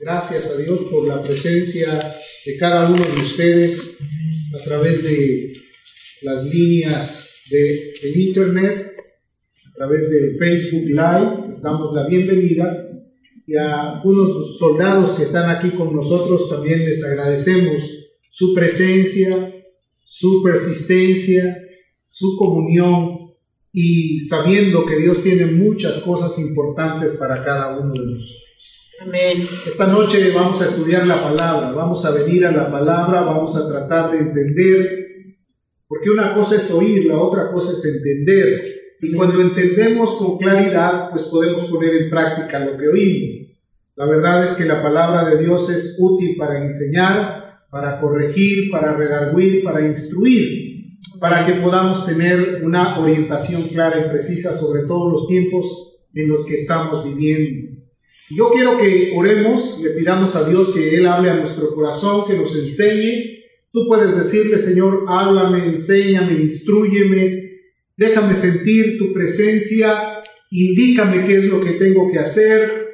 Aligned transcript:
Gracias 0.00 0.50
a 0.50 0.56
Dios 0.56 0.82
por 0.90 1.08
la 1.08 1.20
presencia 1.20 1.98
de 2.46 2.56
cada 2.58 2.88
uno 2.88 3.04
de 3.04 3.20
ustedes 3.20 3.98
a 4.54 4.62
través 4.62 5.02
de 5.02 5.52
las 6.22 6.44
líneas 6.44 7.42
de, 7.50 7.92
del 8.02 8.16
Internet, 8.20 8.92
a 9.66 9.72
través 9.74 10.10
de 10.10 10.36
Facebook 10.38 10.84
Live. 10.84 11.48
Les 11.48 11.62
damos 11.62 11.92
la 11.92 12.06
bienvenida 12.06 12.88
y 13.46 13.56
a 13.56 13.96
algunos 13.96 14.58
soldados 14.58 15.12
que 15.12 15.24
están 15.24 15.50
aquí 15.50 15.70
con 15.70 15.94
nosotros 15.94 16.48
también 16.48 16.84
les 16.84 17.02
agradecemos 17.02 17.82
su 18.30 18.54
presencia, 18.54 19.52
su 20.00 20.40
persistencia, 20.44 21.58
su 22.06 22.36
comunión 22.36 23.32
y 23.72 24.20
sabiendo 24.20 24.86
que 24.86 24.98
Dios 24.98 25.24
tiene 25.24 25.46
muchas 25.46 25.98
cosas 26.02 26.38
importantes 26.38 27.14
para 27.14 27.44
cada 27.44 27.78
uno 27.80 27.92
de 27.92 28.12
nosotros. 28.12 28.47
Esta 29.00 29.86
noche 29.86 30.32
vamos 30.34 30.60
a 30.60 30.64
estudiar 30.64 31.06
la 31.06 31.22
palabra, 31.22 31.70
vamos 31.70 32.04
a 32.04 32.10
venir 32.10 32.44
a 32.44 32.50
la 32.50 32.68
palabra, 32.68 33.20
vamos 33.20 33.54
a 33.54 33.68
tratar 33.68 34.10
de 34.10 34.18
entender, 34.18 35.36
porque 35.86 36.10
una 36.10 36.34
cosa 36.34 36.56
es 36.56 36.68
oír, 36.72 37.06
la 37.06 37.16
otra 37.16 37.52
cosa 37.52 37.70
es 37.70 37.84
entender. 37.84 38.60
Y 39.00 39.12
cuando 39.12 39.40
entendemos 39.40 40.16
con 40.16 40.38
claridad, 40.38 41.10
pues 41.10 41.24
podemos 41.24 41.66
poner 41.66 41.94
en 41.94 42.10
práctica 42.10 42.58
lo 42.58 42.76
que 42.76 42.88
oímos. 42.88 43.60
La 43.94 44.06
verdad 44.06 44.42
es 44.42 44.54
que 44.54 44.64
la 44.64 44.82
palabra 44.82 45.28
de 45.28 45.44
Dios 45.44 45.70
es 45.70 45.96
útil 46.00 46.34
para 46.36 46.64
enseñar, 46.64 47.66
para 47.70 48.00
corregir, 48.00 48.68
para 48.68 48.96
redarguir, 48.96 49.62
para 49.62 49.86
instruir, 49.86 50.98
para 51.20 51.46
que 51.46 51.52
podamos 51.54 52.04
tener 52.04 52.62
una 52.64 52.98
orientación 52.98 53.62
clara 53.68 54.04
y 54.04 54.10
precisa 54.10 54.52
sobre 54.52 54.82
todos 54.88 55.12
los 55.12 55.28
tiempos 55.28 56.08
en 56.14 56.28
los 56.28 56.44
que 56.44 56.56
estamos 56.56 57.04
viviendo. 57.04 57.77
Yo 58.30 58.50
quiero 58.52 58.76
que 58.76 59.12
oremos, 59.14 59.80
le 59.82 59.90
pidamos 59.90 60.34
a 60.36 60.46
Dios 60.46 60.74
que 60.74 60.96
Él 60.96 61.06
hable 61.06 61.30
a 61.30 61.36
nuestro 61.36 61.72
corazón, 61.74 62.26
que 62.26 62.36
nos 62.36 62.54
enseñe. 62.56 63.38
Tú 63.72 63.86
puedes 63.86 64.16
decirle, 64.16 64.58
Señor, 64.58 65.04
háblame, 65.08 65.66
enséñame, 65.66 66.42
instruyeme, 66.42 67.60
déjame 67.96 68.34
sentir 68.34 68.98
tu 68.98 69.12
presencia, 69.14 70.20
indícame 70.50 71.24
qué 71.24 71.36
es 71.36 71.44
lo 71.46 71.58
que 71.60 71.72
tengo 71.72 72.10
que 72.10 72.18
hacer. 72.18 72.88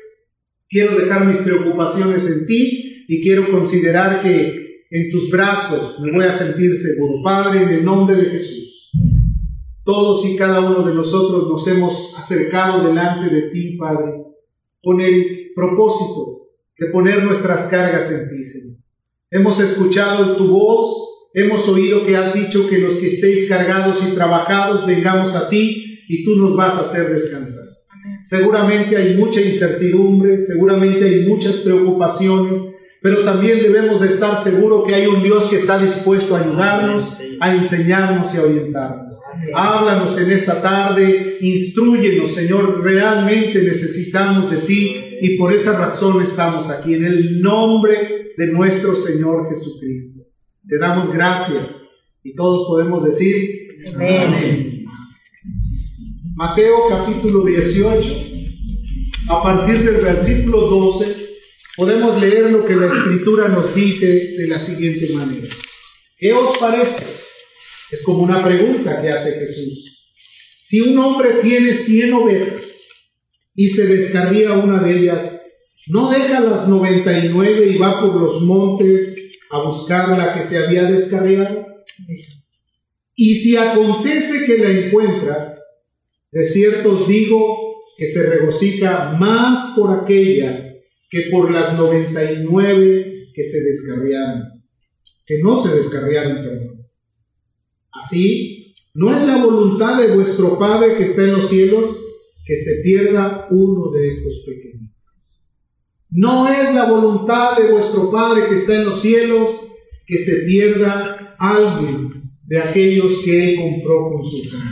Quiero 0.68 0.96
dejar 0.96 1.26
mis 1.26 1.38
preocupaciones 1.38 2.26
en 2.30 2.46
ti 2.46 3.04
y 3.08 3.20
quiero 3.20 3.50
considerar 3.50 4.22
que 4.22 4.84
en 4.90 5.10
tus 5.10 5.30
brazos 5.30 5.98
me 6.00 6.12
voy 6.12 6.24
a 6.24 6.32
sentir 6.32 6.72
seguro. 6.74 7.22
Padre, 7.24 7.62
en 7.64 7.68
el 7.70 7.84
nombre 7.84 8.16
de 8.16 8.30
Jesús. 8.30 8.92
Todos 9.84 10.24
y 10.26 10.36
cada 10.36 10.60
uno 10.60 10.86
de 10.86 10.94
nosotros 10.94 11.48
nos 11.48 11.66
hemos 11.68 12.14
acercado 12.16 12.86
delante 12.86 13.34
de 13.34 13.50
ti, 13.50 13.76
Padre 13.76 14.33
con 14.84 15.00
el 15.00 15.52
propósito 15.54 16.50
de 16.78 16.88
poner 16.88 17.22
nuestras 17.22 17.64
cargas 17.64 18.10
en 18.12 18.28
ti, 18.28 18.44
Señor. 18.44 18.76
Hemos 19.30 19.58
escuchado 19.60 20.36
tu 20.36 20.48
voz, 20.48 21.30
hemos 21.34 21.66
oído 21.68 22.06
que 22.06 22.16
has 22.16 22.34
dicho 22.34 22.68
que 22.68 22.78
los 22.78 22.94
que 22.94 23.06
estéis 23.06 23.48
cargados 23.48 23.98
y 24.06 24.14
trabajados 24.14 24.86
vengamos 24.86 25.34
a 25.34 25.48
ti 25.48 26.04
y 26.08 26.24
tú 26.24 26.36
nos 26.36 26.54
vas 26.54 26.74
a 26.76 26.82
hacer 26.82 27.10
descansar. 27.12 27.64
Seguramente 28.22 28.96
hay 28.96 29.16
mucha 29.16 29.40
incertidumbre, 29.40 30.38
seguramente 30.38 31.04
hay 31.04 31.26
muchas 31.26 31.56
preocupaciones, 31.56 32.60
pero 33.04 33.22
también 33.22 33.58
debemos 33.60 34.00
de 34.00 34.06
estar 34.06 34.34
seguros 34.34 34.86
que 34.88 34.94
hay 34.94 35.06
un 35.06 35.22
Dios 35.22 35.44
que 35.50 35.56
está 35.56 35.78
dispuesto 35.78 36.34
a 36.34 36.40
ayudarnos, 36.40 37.18
a 37.38 37.54
enseñarnos 37.54 38.34
y 38.34 38.38
a 38.38 38.42
orientarnos. 38.44 39.12
Háblanos 39.54 40.16
en 40.16 40.30
esta 40.30 40.62
tarde, 40.62 41.36
instruyenos, 41.42 42.30
Señor, 42.30 42.82
realmente 42.82 43.60
necesitamos 43.60 44.50
de 44.50 44.56
ti 44.56 44.96
y 45.20 45.36
por 45.36 45.52
esa 45.52 45.78
razón 45.78 46.22
estamos 46.22 46.70
aquí, 46.70 46.94
en 46.94 47.04
el 47.04 47.42
nombre 47.42 48.32
de 48.38 48.46
nuestro 48.46 48.94
Señor 48.94 49.50
Jesucristo. 49.50 50.22
Te 50.66 50.78
damos 50.78 51.12
gracias 51.12 51.88
y 52.22 52.34
todos 52.34 52.66
podemos 52.66 53.04
decir 53.04 53.84
amén. 53.94 54.86
Mateo 56.34 56.88
capítulo 56.88 57.44
18, 57.44 58.16
a 59.28 59.42
partir 59.42 59.82
del 59.82 60.02
versículo 60.02 60.58
12, 60.70 61.23
podemos 61.76 62.20
leer 62.20 62.50
lo 62.50 62.64
que 62.64 62.76
la 62.76 62.86
escritura 62.86 63.48
nos 63.48 63.74
dice 63.74 64.06
de 64.36 64.48
la 64.48 64.58
siguiente 64.58 65.08
manera. 65.14 65.48
¿Qué 66.18 66.32
os 66.32 66.56
parece? 66.58 67.04
Es 67.90 68.02
como 68.02 68.22
una 68.22 68.42
pregunta 68.42 69.00
que 69.00 69.10
hace 69.10 69.32
Jesús. 69.32 70.10
Si 70.62 70.80
un 70.80 70.98
hombre 70.98 71.34
tiene 71.42 71.74
100 71.74 72.12
ovejas 72.14 72.64
y 73.54 73.68
se 73.68 73.86
descarría 73.86 74.52
una 74.52 74.82
de 74.82 74.98
ellas, 74.98 75.42
¿no 75.88 76.10
deja 76.10 76.40
las 76.40 76.68
99 76.68 77.66
y 77.66 77.76
va 77.76 78.00
por 78.00 78.20
los 78.20 78.42
montes 78.42 79.16
a 79.50 79.62
buscar 79.62 80.16
la 80.16 80.32
que 80.32 80.42
se 80.42 80.58
había 80.58 80.84
descarriado? 80.84 81.66
Y 83.16 83.34
si 83.34 83.56
acontece 83.56 84.44
que 84.44 84.58
la 84.58 84.70
encuentra, 84.70 85.58
de 86.32 86.44
cierto 86.44 86.92
os 86.92 87.06
digo 87.06 87.76
que 87.96 88.06
se 88.06 88.28
regocija 88.28 89.16
más 89.20 89.74
por 89.76 90.00
aquella 90.00 90.73
que 91.14 91.30
por 91.30 91.48
las 91.52 91.78
99 91.78 93.30
que 93.32 93.44
se 93.44 93.62
descarriaron, 93.62 94.64
que 95.24 95.38
no 95.44 95.54
se 95.54 95.76
descarriaron, 95.76 96.42
perdón. 96.42 96.88
Así, 97.92 98.74
no 98.94 99.16
es 99.16 99.24
la 99.24 99.44
voluntad 99.44 100.02
de 100.02 100.12
vuestro 100.12 100.58
Padre 100.58 100.96
que 100.96 101.04
está 101.04 101.22
en 101.22 101.34
los 101.34 101.48
cielos 101.48 102.04
que 102.44 102.56
se 102.56 102.82
pierda 102.82 103.46
uno 103.52 103.92
de 103.92 104.08
estos 104.08 104.42
pequeños. 104.44 104.90
No 106.10 106.48
es 106.48 106.74
la 106.74 106.90
voluntad 106.90 107.58
de 107.58 107.70
vuestro 107.70 108.10
Padre 108.10 108.48
que 108.48 108.56
está 108.56 108.74
en 108.74 108.86
los 108.86 109.00
cielos 109.00 109.68
que 110.04 110.18
se 110.18 110.46
pierda 110.46 111.36
alguien 111.38 112.28
de 112.42 112.58
aquellos 112.58 113.20
que 113.24 113.50
Él 113.50 113.60
compró 113.60 114.10
con 114.10 114.24
su 114.24 114.42
sangre. 114.42 114.68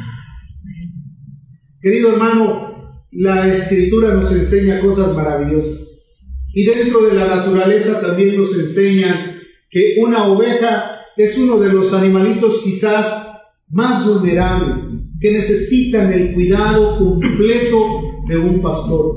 Querido 1.81 2.15
hermano, 2.15 3.07
la 3.13 3.47
escritura 3.47 4.15
nos 4.15 4.33
enseña 4.33 4.81
cosas 4.81 5.15
maravillosas. 5.15 5.92
Y 6.55 6.65
dentro 6.65 7.03
de 7.07 7.15
la 7.15 7.27
naturaleza 7.29 8.01
también 8.01 8.37
nos 8.37 8.59
enseña 8.59 9.41
que 9.71 9.97
una 9.99 10.27
oveja 10.29 11.01
es 11.17 11.39
uno 11.39 11.59
de 11.59 11.73
los 11.73 11.93
animalitos 11.95 12.61
quizás 12.63 13.31
más 13.71 14.07
vulnerables, 14.07 14.85
que 15.21 15.33
necesitan 15.33 16.13
el 16.13 16.35
cuidado 16.35 16.99
completo 16.99 18.03
de 18.29 18.37
un 18.37 18.61
pastor. 18.61 19.17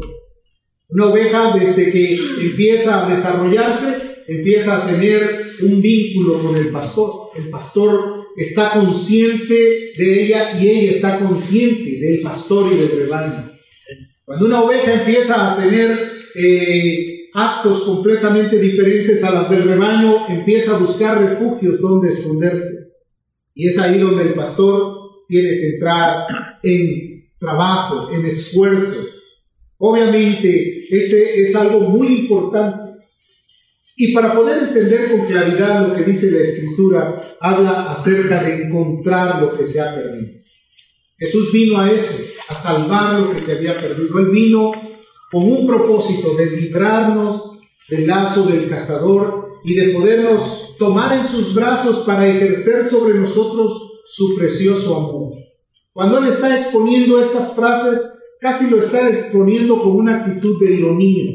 Una 0.88 1.08
oveja 1.08 1.58
desde 1.58 1.92
que 1.92 2.16
empieza 2.42 3.06
a 3.06 3.10
desarrollarse, 3.10 4.24
empieza 4.28 4.78
a 4.78 4.88
tener 4.88 5.46
un 5.64 5.82
vínculo 5.82 6.40
con 6.40 6.56
el 6.56 6.70
pastor. 6.70 7.32
El 7.38 7.50
pastor 7.50 8.28
está 8.38 8.72
consciente 8.72 9.92
de 9.98 10.24
ella 10.24 10.58
y 10.60 10.70
ella 10.70 10.92
está 10.92 11.20
consciente 11.20 12.00
del 12.00 12.22
pastor 12.22 12.72
y 12.72 12.78
del 12.78 13.00
rebaño. 13.02 13.52
Cuando 14.24 14.46
una 14.46 14.62
oveja 14.62 14.94
empieza 14.94 15.54
a 15.54 15.58
tener 15.58 16.14
eh, 16.36 17.15
actos 17.36 17.84
completamente 17.84 18.58
diferentes 18.58 19.22
a 19.26 19.32
las 19.32 19.50
del 19.50 19.64
rebaño, 19.64 20.26
empieza 20.30 20.76
a 20.76 20.80
buscar 20.80 21.22
refugios 21.22 21.82
donde 21.82 22.08
esconderse. 22.08 22.94
Y 23.54 23.68
es 23.68 23.78
ahí 23.78 24.00
donde 24.00 24.24
el 24.24 24.34
pastor 24.34 25.26
tiene 25.28 25.50
que 25.50 25.70
entrar 25.74 26.28
en 26.64 27.30
trabajo, 27.38 28.10
en 28.10 28.26
esfuerzo. 28.26 29.06
Obviamente, 29.78 30.86
este 30.90 31.42
es 31.42 31.54
algo 31.58 31.82
muy 31.82 32.08
importante. 32.20 33.02
Y 33.98 34.14
para 34.14 34.34
poder 34.34 34.64
entender 34.64 35.12
con 35.12 35.26
claridad 35.26 35.88
lo 35.88 35.94
que 35.94 36.04
dice 36.04 36.32
la 36.32 36.40
escritura, 36.40 37.38
habla 37.42 37.92
acerca 37.92 38.44
de 38.44 38.64
encontrar 38.64 39.42
lo 39.42 39.58
que 39.58 39.66
se 39.66 39.82
ha 39.82 39.94
perdido. 39.94 40.32
Jesús 41.18 41.52
vino 41.52 41.80
a 41.80 41.92
eso, 41.92 42.16
a 42.48 42.54
salvar 42.54 43.20
lo 43.20 43.34
que 43.34 43.42
se 43.42 43.54
había 43.54 43.74
perdido. 43.74 44.20
Él 44.20 44.30
vino 44.30 44.72
con 45.32 45.44
un 45.44 45.68
propósito 45.68 46.36
de 46.36 46.52
librarnos 46.52 47.52
del 47.90 48.08
lazo 48.08 48.44
del 48.46 48.70
cazador 48.70 49.60
y 49.64 49.74
de 49.74 49.90
podernos 49.90 50.76
tomar 50.78 51.18
en 51.18 51.26
sus 51.26 51.54
brazos 51.54 52.06
para 52.06 52.28
ejercer 52.28 52.84
sobre 52.84 53.16
nosotros 53.16 54.02
su 54.06 54.36
precioso 54.38 54.98
amor. 54.98 55.34
Cuando 55.94 56.20
Él 56.20 56.28
está 56.28 56.56
exponiendo 56.56 57.20
estas 57.20 57.56
frases, 57.56 58.14
casi 58.40 58.70
lo 58.70 58.78
está 58.78 59.10
exponiendo 59.10 59.82
con 59.82 59.94
una 59.94 60.18
actitud 60.18 60.60
de 60.60 60.74
ironía, 60.74 61.34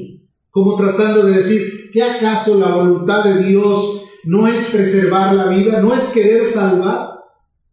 como 0.50 0.76
tratando 0.76 1.26
de 1.26 1.36
decir, 1.36 1.90
¿qué 1.92 2.02
acaso 2.02 2.58
la 2.58 2.74
voluntad 2.74 3.24
de 3.24 3.44
Dios 3.44 4.02
no 4.24 4.46
es 4.46 4.70
preservar 4.70 5.34
la 5.34 5.48
vida, 5.48 5.80
no 5.80 5.94
es 5.94 6.10
querer 6.10 6.44
salvar? 6.44 7.10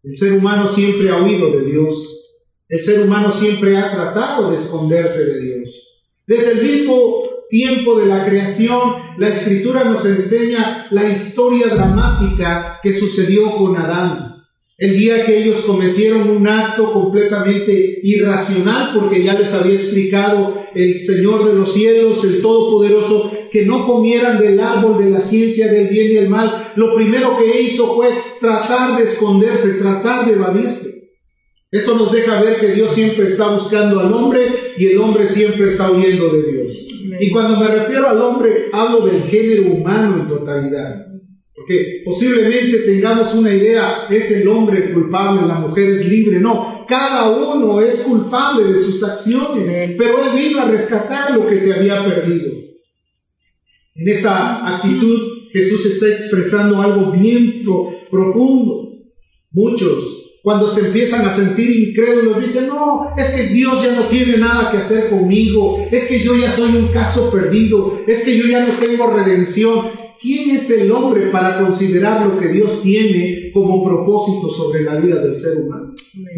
El 0.03 0.15
ser 0.15 0.33
humano 0.37 0.67
siempre 0.67 1.09
ha 1.09 1.21
huido 1.21 1.51
de 1.51 1.65
Dios. 1.65 2.23
El 2.69 2.79
ser 2.79 3.01
humano 3.01 3.31
siempre 3.31 3.77
ha 3.77 3.91
tratado 3.91 4.51
de 4.51 4.57
esconderse 4.57 5.25
de 5.25 5.41
Dios. 5.41 5.86
Desde 6.27 6.51
el 6.51 6.61
mismo 6.61 7.23
tiempo 7.49 7.97
de 7.97 8.05
la 8.05 8.25
creación, 8.25 8.79
la 9.17 9.29
escritura 9.29 9.85
nos 9.85 10.05
enseña 10.05 10.85
la 10.91 11.09
historia 11.09 11.67
dramática 11.67 12.81
que 12.83 12.91
sucedió 12.91 13.55
con 13.55 13.77
Adán. 13.77 14.35
El 14.77 14.97
día 14.97 15.25
que 15.25 15.41
ellos 15.41 15.61
cometieron 15.65 16.29
un 16.29 16.45
acto 16.45 16.91
completamente 16.91 18.01
irracional, 18.03 18.91
porque 18.93 19.23
ya 19.23 19.39
les 19.39 19.53
había 19.53 19.75
explicado 19.75 20.65
el 20.75 20.99
Señor 20.99 21.47
de 21.47 21.53
los 21.53 21.71
cielos, 21.71 22.21
el 22.25 22.41
Todopoderoso, 22.41 23.31
que 23.49 23.65
no 23.65 23.87
comieran 23.87 24.37
del 24.37 24.59
árbol 24.59 25.01
de 25.01 25.09
la 25.09 25.21
ciencia 25.21 25.71
del 25.71 25.87
bien 25.87 26.11
y 26.11 26.17
el 26.17 26.29
mal, 26.29 26.73
lo 26.75 26.93
primero 26.93 27.37
que 27.37 27.61
hizo 27.61 27.95
fue 27.95 28.09
tratar 28.41 28.97
de 28.97 29.05
esconderse, 29.05 29.75
tratar 29.75 30.25
de 30.25 30.33
evadirse. 30.33 30.96
Esto 31.69 31.97
nos 31.97 32.11
deja 32.13 32.41
ver 32.41 32.59
que 32.59 32.71
Dios 32.71 32.91
siempre 32.91 33.25
está 33.25 33.49
buscando 33.49 33.99
al 33.99 34.11
hombre 34.13 34.41
y 34.77 34.87
el 34.87 34.97
hombre 34.99 35.27
siempre 35.27 35.67
está 35.67 35.91
huyendo 35.91 36.31
de 36.31 36.51
Dios. 36.51 36.87
Y 37.19 37.29
cuando 37.29 37.59
me 37.59 37.67
refiero 37.67 38.07
al 38.07 38.21
hombre, 38.21 38.69
hablo 38.71 39.05
del 39.05 39.23
género 39.23 39.73
humano 39.73 40.21
en 40.21 40.27
totalidad. 40.27 41.07
Porque 41.53 42.03
posiblemente 42.05 42.77
tengamos 42.85 43.33
una 43.33 43.53
idea, 43.53 44.07
es 44.09 44.31
el 44.31 44.47
hombre 44.47 44.93
culpable, 44.93 45.45
la 45.45 45.59
mujer 45.59 45.89
es 45.89 46.07
libre. 46.07 46.39
No, 46.39 46.85
cada 46.87 47.31
uno 47.31 47.81
es 47.81 47.99
culpable 48.03 48.71
de 48.71 48.81
sus 48.81 49.03
acciones, 49.03 49.95
pero 49.97 50.23
Él 50.23 50.37
vino 50.37 50.61
a 50.61 50.71
rescatar 50.71 51.35
lo 51.35 51.45
que 51.47 51.57
se 51.57 51.73
había 51.73 52.05
perdido. 52.05 52.53
En 53.95 54.07
esta 54.07 54.77
actitud 54.77 55.49
Jesús 55.51 55.85
está 55.87 56.07
expresando 56.07 56.81
algo 56.81 57.11
bien 57.11 57.63
profundo. 58.09 58.93
Muchos, 59.51 60.26
cuando 60.47 60.65
se 60.65 60.79
empiezan 60.79 61.27
a 61.27 61.29
sentir 61.29 61.89
incrédulos, 61.89 62.41
dicen, 62.41 62.67
no, 62.67 63.09
es 63.17 63.31
que 63.31 63.47
Dios 63.47 63.83
ya 63.83 63.91
no 63.95 64.03
tiene 64.03 64.37
nada 64.37 64.71
que 64.71 64.77
hacer 64.77 65.09
conmigo, 65.09 65.85
es 65.91 66.05
que 66.05 66.21
yo 66.21 66.37
ya 66.37 66.49
soy 66.49 66.69
un 66.69 66.87
caso 66.87 67.29
perdido, 67.29 67.99
es 68.07 68.23
que 68.23 68.37
yo 68.37 68.45
ya 68.47 68.65
no 68.65 68.71
tengo 68.79 69.07
redención. 69.07 69.81
¿quién 70.17 70.51
es 70.51 70.71
el 70.71 70.89
hombre 70.89 71.27
para 71.31 71.59
considerar 71.59 72.25
lo 72.25 72.39
que 72.39 72.47
Dios 72.47 72.81
tiene 72.81 73.51
como 73.53 73.83
propósito 73.83 74.49
sobre 74.49 74.83
la 74.83 74.95
vida 74.95 75.21
del 75.21 75.35
ser 75.35 75.57
humano? 75.57 75.93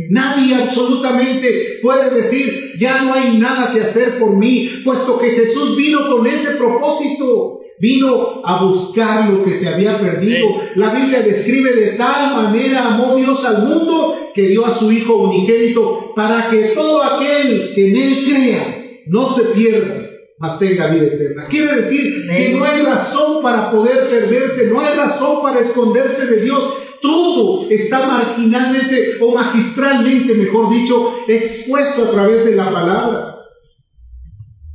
Nadie 0.09 0.55
absolutamente 0.55 1.77
puede 1.79 2.09
decir, 2.09 2.73
ya 2.79 3.03
no 3.03 3.13
hay 3.13 3.37
nada 3.37 3.71
que 3.71 3.81
hacer 3.81 4.17
por 4.17 4.35
mí, 4.35 4.71
puesto 4.83 5.19
que 5.19 5.29
Jesús 5.29 5.77
vino 5.77 5.99
con 6.09 6.25
ese 6.25 6.55
propósito. 6.55 7.61
Vino 7.79 8.41
a 8.43 8.63
buscar 8.63 9.29
lo 9.29 9.43
que 9.43 9.53
se 9.53 9.69
había 9.69 9.97
perdido. 9.97 10.47
La 10.75 10.89
Biblia 10.89 11.21
describe 11.21 11.73
de 11.73 11.91
tal 11.91 12.33
manera 12.33 12.93
amó 12.93 13.15
Dios 13.15 13.45
al 13.45 13.63
mundo 13.63 14.17
que 14.35 14.47
dio 14.47 14.65
a 14.65 14.73
su 14.73 14.91
Hijo 14.91 15.15
unigénito 15.15 16.13
para 16.13 16.49
que 16.49 16.73
todo 16.75 17.01
aquel 17.01 17.73
que 17.73 17.89
en 17.89 17.95
Él 17.95 18.25
crea 18.25 18.79
no 19.07 19.27
se 19.27 19.43
pierda, 19.45 20.09
mas 20.37 20.59
tenga 20.59 20.87
vida 20.87 21.07
eterna. 21.07 21.45
Quiere 21.45 21.77
decir 21.77 22.27
que 22.27 22.49
no 22.49 22.65
hay 22.65 22.81
razón 22.81 23.41
para 23.41 23.71
poder 23.71 24.09
perderse, 24.09 24.67
no 24.67 24.81
hay 24.81 24.95
razón 24.95 25.41
para 25.41 25.61
esconderse 25.61 26.25
de 26.27 26.41
Dios. 26.41 26.73
Todo 27.01 27.69
está 27.69 28.05
marginalmente 28.05 29.19
o 29.21 29.33
magistralmente, 29.33 30.33
mejor 30.33 30.69
dicho, 30.69 31.13
expuesto 31.27 32.03
a 32.03 32.11
través 32.11 32.43
de 32.43 32.55
la 32.55 32.69
palabra. 32.69 33.28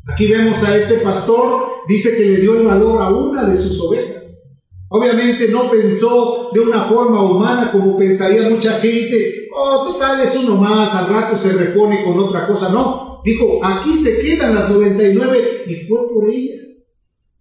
Aquí 0.06 0.30
vemos 0.30 0.62
a 0.62 0.76
este 0.76 0.94
pastor, 0.94 1.62
dice 1.88 2.16
que 2.16 2.24
le 2.24 2.36
dio 2.40 2.56
el 2.56 2.66
valor 2.66 3.02
a 3.02 3.10
una 3.10 3.44
de 3.44 3.56
sus 3.56 3.80
ovejas. 3.80 4.60
Obviamente 4.88 5.48
no 5.48 5.70
pensó 5.70 6.50
de 6.52 6.60
una 6.60 6.84
forma 6.84 7.22
humana 7.22 7.72
como 7.72 7.96
pensaría 7.96 8.48
mucha 8.48 8.78
gente, 8.78 9.48
oh, 9.54 9.92
total 9.92 10.20
es 10.20 10.36
uno 10.36 10.56
más, 10.56 10.94
al 10.94 11.08
rato 11.08 11.36
se 11.36 11.52
repone 11.52 12.04
con 12.04 12.18
otra 12.18 12.46
cosa. 12.46 12.68
No, 12.68 13.04
Dijo, 13.24 13.58
aquí 13.64 13.96
se 13.96 14.20
quedan 14.20 14.54
las 14.54 14.68
99 14.68 15.64
y 15.66 15.74
fue 15.86 15.98
por 16.12 16.28
ella. 16.28 16.60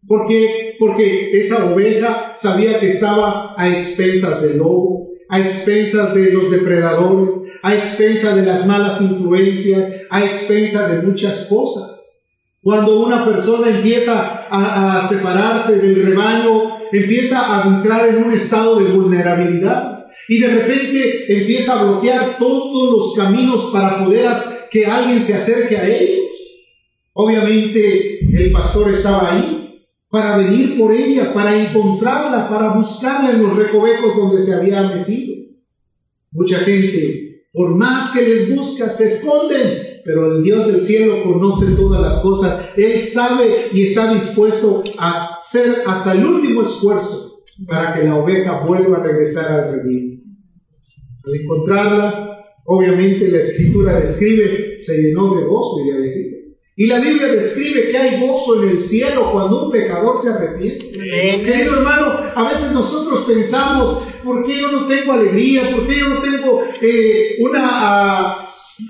¿Por 0.08 0.28
qué? 0.28 0.76
Porque 0.80 1.38
esa 1.38 1.74
oveja 1.74 2.32
sabía 2.36 2.80
que 2.80 2.88
estaba 2.88 3.54
a 3.58 3.70
expensas 3.70 4.42
del 4.42 4.58
lobo, 4.58 5.10
a 5.28 5.42
expensas 5.42 6.14
de 6.16 6.32
los 6.32 6.50
depredadores, 6.50 7.36
a 7.62 7.76
expensas 7.76 8.36
de 8.36 8.44
las 8.44 8.66
malas 8.66 9.02
influencias, 9.02 9.94
a 10.10 10.24
expensas 10.24 10.90
de 10.90 11.08
muchas 11.08 11.48
cosas. 11.48 11.93
Cuando 12.64 13.06
una 13.06 13.26
persona 13.26 13.70
empieza 13.70 14.48
a, 14.50 14.98
a 14.98 15.08
separarse 15.08 15.80
del 15.80 16.08
rebaño, 16.08 16.78
empieza 16.94 17.62
a 17.62 17.68
entrar 17.68 18.08
en 18.08 18.24
un 18.24 18.34
estado 18.34 18.80
de 18.80 18.90
vulnerabilidad 18.90 20.06
y 20.30 20.40
de 20.40 20.48
repente 20.48 21.42
empieza 21.42 21.80
a 21.80 21.84
bloquear 21.84 22.38
todos 22.38 22.92
los 22.92 23.16
caminos 23.16 23.70
para 23.74 24.04
poder 24.04 24.32
que 24.72 24.86
alguien 24.86 25.22
se 25.22 25.34
acerque 25.34 25.78
a 25.78 25.88
ellos. 25.88 26.34
Obviamente 27.14 28.20
el 28.34 28.52
pastor 28.52 28.90
estaba 28.90 29.34
ahí 29.34 29.86
para 30.10 30.38
venir 30.38 30.78
por 30.78 30.92
ella, 30.94 31.34
para 31.34 31.60
encontrarla, 31.60 32.48
para 32.48 32.74
buscarla 32.74 33.32
en 33.32 33.44
los 33.44 33.58
recovecos 33.58 34.16
donde 34.16 34.42
se 34.42 34.54
había 34.54 34.84
metido. 34.84 35.34
Mucha 36.32 36.60
gente, 36.60 37.48
por 37.52 37.76
más 37.76 38.12
que 38.12 38.22
les 38.22 38.56
busca, 38.56 38.90
se 38.90 39.06
esconden, 39.06 39.93
pero 40.06 40.36
el 40.36 40.44
Dios 40.44 40.68
del 40.68 40.82
cielo 40.82 41.24
conoce 41.24 41.72
todas 41.76 42.02
las 42.02 42.20
cosas. 42.22 42.70
Él 42.76 42.98
sabe 43.00 43.70
y 43.74 43.84
está 43.84 44.14
dispuesto 44.14 44.84
a 44.98 45.36
hacer 45.40 45.84
hasta 45.86 46.14
el 46.14 46.26
último 46.26 46.62
esfuerzo 46.62 47.40
para 47.68 47.94
que 47.94 48.04
la 48.04 48.16
oveja 48.16 48.64
vuelva 48.66 48.98
a 48.98 49.04
regresar 49.04 49.52
al 49.52 49.72
redil. 49.72 50.20
Al 51.26 51.36
encontrarla, 51.36 52.34
Obviamente 52.66 53.28
la 53.30 53.40
escritura 53.40 54.00
describe, 54.00 54.80
se 54.80 55.02
llenó 55.02 55.36
de 55.36 55.46
gozo 55.46 55.82
y 55.82 55.90
de 55.90 55.98
alegría. 55.98 56.38
Y 56.76 56.88
la 56.88 57.00
Biblia 57.00 57.28
describe 57.28 57.92
que 57.92 57.98
hay 57.98 58.22
gozo 58.22 58.64
en 58.64 58.70
el 58.70 58.80
cielo 58.80 59.32
cuando 59.32 59.66
un 59.66 59.72
pecador 59.72 60.20
se 60.20 60.30
arrepiente. 60.30 60.92
Querido 60.92 61.78
hermano, 61.78 62.06
a 62.36 62.50
veces 62.50 62.72
nosotros 62.72 63.26
pensamos, 63.28 64.02
¿por 64.24 64.46
qué 64.46 64.56
yo 64.56 64.72
no 64.72 64.88
tengo 64.88 65.12
alegría? 65.12 65.70
¿Por 65.72 65.86
qué 65.86 66.00
yo 66.00 66.10
no 66.10 66.22
tengo 66.22 66.64
eh, 66.82 67.36
una, 67.42 67.60
ah, 67.62 68.43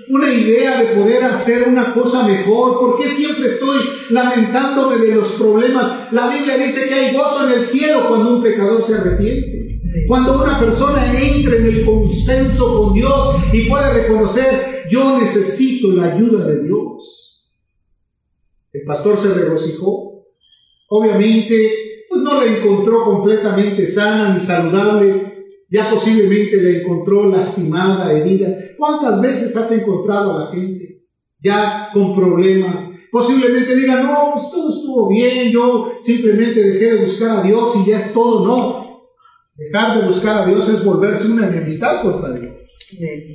una 0.08 0.32
idea 0.32 0.82
de 0.82 0.96
poder 0.96 1.24
hacer 1.24 1.68
una 1.68 1.92
cosa 1.94 2.26
mejor? 2.26 2.78
¿Por 2.78 2.98
qué 2.98 3.08
siempre 3.08 3.48
estoy 3.48 3.78
lamentándome 4.10 4.98
de 4.98 5.14
los 5.14 5.32
problemas? 5.32 6.12
La 6.12 6.28
Biblia 6.28 6.56
dice 6.56 6.88
que 6.88 6.94
hay 6.94 7.14
gozo 7.14 7.48
en 7.48 7.58
el 7.58 7.64
cielo 7.64 8.08
cuando 8.08 8.36
un 8.36 8.42
pecador 8.42 8.82
se 8.82 8.94
arrepiente. 8.94 9.80
Cuando 10.08 10.42
una 10.42 10.58
persona 10.58 11.12
entra 11.18 11.56
en 11.56 11.66
el 11.66 11.84
consenso 11.84 12.82
con 12.82 12.94
Dios 12.94 13.36
y 13.52 13.68
puede 13.68 14.02
reconocer, 14.02 14.84
yo 14.90 15.18
necesito 15.18 15.92
la 15.92 16.14
ayuda 16.14 16.46
de 16.46 16.64
Dios. 16.64 17.52
El 18.72 18.82
pastor 18.84 19.16
se 19.16 19.34
regocijó. 19.34 20.26
Obviamente, 20.88 22.04
pues 22.08 22.22
no 22.22 22.44
la 22.44 22.52
encontró 22.52 23.04
completamente 23.04 23.86
sana 23.86 24.34
ni 24.34 24.40
saludable. 24.40 25.33
Ya 25.74 25.90
posiblemente 25.90 26.62
la 26.62 26.78
encontró 26.78 27.28
lastimada, 27.28 28.12
herida. 28.12 28.46
¿Cuántas 28.78 29.20
veces 29.20 29.56
has 29.56 29.72
encontrado 29.72 30.36
a 30.38 30.44
la 30.44 30.50
gente 30.52 31.04
ya 31.42 31.88
con 31.92 32.14
problemas? 32.14 32.92
Posiblemente 33.10 33.74
diga, 33.74 34.00
no, 34.04 34.34
pues 34.34 34.52
todo 34.52 34.68
estuvo 34.68 35.08
bien, 35.08 35.50
yo 35.50 35.94
simplemente 36.00 36.62
dejé 36.62 36.94
de 36.94 37.00
buscar 37.00 37.38
a 37.38 37.42
Dios 37.42 37.74
y 37.74 37.90
ya 37.90 37.96
es 37.96 38.12
todo. 38.12 38.46
No, 38.46 38.84
Dejar 39.56 40.00
de 40.00 40.06
buscar 40.06 40.42
a 40.42 40.46
Dios 40.46 40.68
es 40.68 40.84
volverse 40.84 41.32
una 41.32 41.48
enemistad 41.48 42.02
contra 42.02 42.32
Dios. 42.32 42.52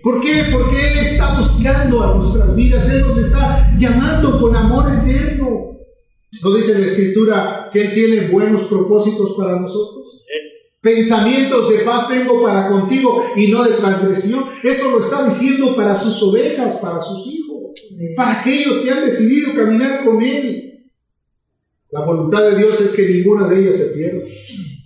¿Por 0.01 0.21
qué? 0.21 0.45
Porque 0.49 0.75
Él 0.75 0.99
está 0.99 1.37
buscando 1.37 2.03
a 2.03 2.15
nuestras 2.15 2.55
vidas, 2.55 2.89
Él 2.89 3.01
nos 3.01 3.17
está 3.17 3.75
llamando 3.77 4.39
con 4.39 4.55
amor 4.55 4.85
eterno. 5.01 5.77
¿No 6.41 6.55
dice 6.55 6.79
la 6.79 6.85
Escritura 6.85 7.69
que 7.73 7.81
Él 7.81 7.93
tiene 7.93 8.27
buenos 8.29 8.61
propósitos 8.63 9.33
para 9.37 9.59
nosotros? 9.59 9.98
Pensamientos 10.81 11.69
de 11.69 11.79
paz 11.79 12.07
tengo 12.07 12.41
para 12.41 12.69
contigo 12.69 13.25
y 13.35 13.47
no 13.47 13.63
de 13.63 13.75
transgresión. 13.75 14.45
Eso 14.63 14.91
lo 14.91 15.01
está 15.01 15.25
diciendo 15.25 15.75
para 15.75 15.93
sus 15.93 16.23
ovejas, 16.23 16.77
para 16.77 17.01
sus 17.01 17.27
hijos, 17.27 17.71
para 18.15 18.39
aquellos 18.39 18.77
que 18.79 18.91
han 18.91 19.03
decidido 19.03 19.53
caminar 19.53 20.05
con 20.05 20.21
Él. 20.21 20.89
La 21.91 22.05
voluntad 22.05 22.49
de 22.49 22.57
Dios 22.57 22.79
es 22.79 22.95
que 22.95 23.09
ninguna 23.09 23.47
de 23.47 23.59
ellas 23.59 23.75
se 23.75 23.85
pierda. 23.97 24.21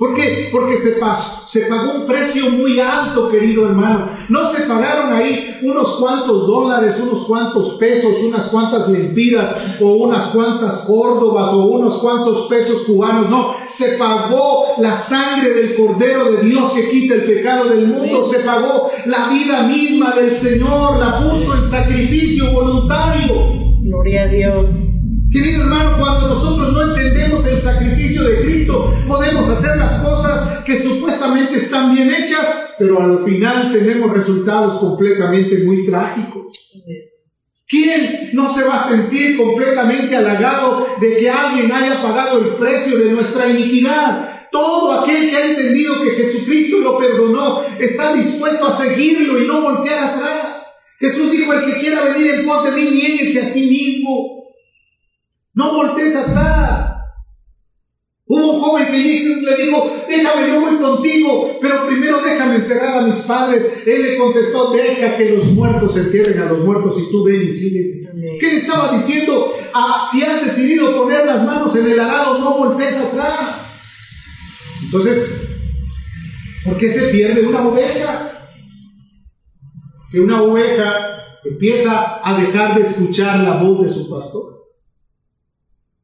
¿Por 0.03 0.15
qué? 0.15 0.49
Porque 0.51 0.75
se, 0.75 1.61
pagó 1.61 1.93
un 1.93 2.05
precio 2.05 2.49
muy 2.49 2.77
alto, 2.77 3.29
querido 3.29 3.69
hermano. 3.69 4.09
No 4.27 4.51
se 4.51 4.63
pagaron 4.63 5.13
ahí 5.13 5.59
unos 5.61 5.95
cuantos 5.95 6.45
dólares, 6.45 6.99
unos 6.99 7.25
cuantos 7.25 7.75
pesos, 7.75 8.11
unas 8.27 8.47
cuantas 8.47 8.89
lempiras 8.89 9.49
o 9.79 9.93
unas 9.93 10.27
cuantas 10.31 10.79
córdobas 10.79 11.53
o 11.53 11.67
unos 11.67 11.99
cuantos 11.99 12.47
pesos 12.47 12.81
cubanos. 12.81 13.29
No, 13.29 13.55
se 13.69 13.93
pagó 13.93 14.73
la 14.79 14.93
sangre 14.93 15.53
del 15.53 15.75
Cordero 15.75 16.33
de 16.33 16.49
Dios 16.49 16.73
que 16.73 16.89
quita 16.89 17.15
el 17.15 17.23
pecado 17.23 17.69
del 17.69 17.87
mundo. 17.87 18.25
Se 18.25 18.39
pagó 18.39 18.91
la 19.05 19.29
vida 19.29 19.63
misma 19.69 20.13
del 20.15 20.33
Señor, 20.33 20.99
la 20.99 21.21
puso 21.21 21.55
en 21.55 21.63
sacrificio 21.63 22.51
voluntario. 22.51 23.35
Gloria 23.81 24.23
a 24.23 24.27
Dios. 24.27 24.92
Querido 25.33 25.63
hermano, 25.63 25.97
cuando 25.99 26.27
nosotros 26.27 26.73
no 26.73 26.81
entendemos 26.83 27.43
el 27.47 27.59
sacrificio 27.59 28.21
de 28.21 28.41
Cristo, 28.41 28.93
podemos 29.07 29.49
hacer 29.49 29.77
las 29.77 29.99
cosas 29.99 30.63
que 30.63 30.79
supuestamente 30.79 31.55
están 31.55 31.95
bien 31.95 32.13
hechas, 32.13 32.45
pero 32.77 33.01
al 33.01 33.25
final 33.25 33.73
tenemos 33.73 34.13
resultados 34.13 34.75
completamente 34.75 35.63
muy 35.63 35.87
trágicos. 35.87 36.53
¿Quién 37.67 38.29
no 38.33 38.53
se 38.53 38.63
va 38.63 38.75
a 38.75 38.87
sentir 38.87 39.35
completamente 39.35 40.15
halagado 40.15 40.85
de 41.01 41.17
que 41.17 41.31
alguien 41.31 41.71
haya 41.71 41.99
pagado 42.03 42.37
el 42.37 42.49
precio 42.57 42.99
de 42.99 43.13
nuestra 43.13 43.47
iniquidad? 43.47 44.49
Todo 44.51 45.01
aquel 45.01 45.31
que 45.31 45.35
ha 45.35 45.49
entendido 45.49 46.03
que 46.03 46.11
Jesucristo 46.11 46.77
lo 46.77 46.99
perdonó 46.99 47.63
está 47.79 48.13
dispuesto 48.13 48.67
a 48.67 48.71
seguirlo 48.71 49.41
y 49.41 49.47
no 49.47 49.61
voltear 49.61 50.11
atrás. 50.11 50.75
Jesús 50.99 51.31
dijo, 51.31 51.53
el 51.53 51.65
que 51.65 51.79
quiera 51.79 52.03
venir 52.03 52.35
en 52.35 52.45
pos 52.45 52.65
de 52.65 52.71
mí, 52.71 52.83
niéguese 52.91 53.41
a 53.41 53.45
sí 53.45 53.65
mismo. 53.65 54.42
No 55.53 55.73
voltees 55.73 56.15
atrás. 56.15 56.93
Hubo 58.25 58.53
un 58.53 58.61
joven 58.61 58.87
que 58.87 58.97
le 58.97 59.63
dijo, 59.63 60.05
déjame, 60.07 60.47
yo 60.47 60.61
voy 60.61 60.75
contigo, 60.77 61.59
pero 61.61 61.85
primero 61.85 62.21
déjame 62.21 62.55
enterrar 62.55 62.99
a 62.99 63.01
mis 63.05 63.17
padres. 63.17 63.83
Él 63.85 64.01
le 64.01 64.17
contestó, 64.17 64.71
deja 64.71 65.17
que 65.17 65.31
los 65.31 65.47
muertos 65.47 65.97
entierren 65.97 66.39
a 66.39 66.45
los 66.45 66.63
muertos 66.63 66.95
y 66.99 67.11
tú 67.11 67.23
ven 67.23 67.47
y 67.47 67.53
sigue. 67.53 68.01
¿Qué 68.39 68.47
le 68.47 68.57
estaba 68.57 68.97
diciendo? 68.97 69.53
Ah, 69.73 70.01
si 70.09 70.23
has 70.23 70.45
decidido 70.45 70.95
poner 70.95 71.25
las 71.25 71.43
manos 71.43 71.75
en 71.75 71.91
el 71.91 71.99
arado, 71.99 72.39
no 72.39 72.57
voltees 72.57 72.97
atrás. 72.97 73.81
Entonces, 74.83 75.31
¿por 76.63 76.77
qué 76.77 76.89
se 76.89 77.09
pierde 77.09 77.45
una 77.45 77.67
oveja? 77.67 78.49
Que 80.11 80.19
una 80.19 80.41
oveja 80.41 81.39
empieza 81.43 82.21
a 82.23 82.39
dejar 82.39 82.75
de 82.75 82.81
escuchar 82.81 83.41
la 83.41 83.57
voz 83.57 83.83
de 83.83 83.89
su 83.89 84.09
pastor. 84.09 84.62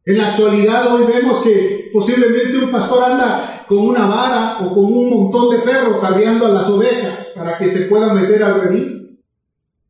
En 0.10 0.18
la 0.18 0.30
actualidad 0.30 0.92
hoy 0.92 1.04
vemos 1.06 1.44
que 1.44 1.92
posiblemente 1.94 2.58
un 2.58 2.72
pastor 2.72 3.12
anda 3.12 3.64
con 3.68 3.78
una 3.78 4.08
vara 4.08 4.58
o 4.60 4.74
con 4.74 4.86
un 4.86 5.08
montón 5.08 5.52
de 5.52 5.60
perros 5.60 6.04
arriando 6.04 6.48
a 6.48 6.50
las 6.50 6.68
ovejas 6.68 7.34
para 7.36 7.60
que 7.60 7.70
se 7.70 7.82
puedan 7.82 8.16
meter 8.16 8.42
al 8.42 8.60
redil. 8.60 9.22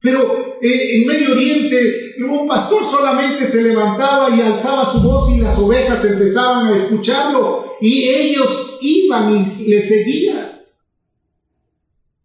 Pero 0.01 0.57
eh, 0.61 0.97
en 0.97 1.07
Medio 1.07 1.31
Oriente 1.31 1.77
un 2.19 2.49
pastor 2.49 2.83
solamente 2.83 3.45
se 3.45 3.63
levantaba 3.63 4.35
y 4.35 4.41
alzaba 4.41 4.85
su 4.85 4.99
voz 5.03 5.31
y 5.31 5.39
las 5.39 5.57
ovejas 5.57 6.03
empezaban 6.03 6.67
a 6.67 6.75
escucharlo 6.75 7.77
y 7.79 8.09
ellos 8.09 8.77
iban 8.81 9.37
y 9.37 9.69
le 9.69 9.81
seguían. 9.81 10.63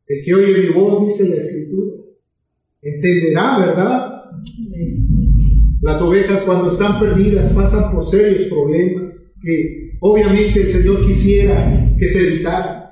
El 0.08 0.24
que 0.24 0.34
oye 0.34 0.58
mi 0.58 0.70
voz, 0.70 1.06
dice 1.06 1.28
la 1.28 1.36
escritura, 1.36 1.94
entenderá, 2.82 3.58
¿verdad? 3.60 4.14
Las 5.84 6.00
ovejas 6.00 6.40
cuando 6.46 6.68
están 6.68 6.98
perdidas 6.98 7.52
pasan 7.52 7.92
por 7.92 8.06
serios 8.06 8.48
problemas 8.48 9.38
que 9.42 9.98
obviamente 10.00 10.62
el 10.62 10.68
Señor 10.68 11.06
quisiera 11.06 11.94
que 11.98 12.06
se 12.06 12.26
evitaran. 12.26 12.84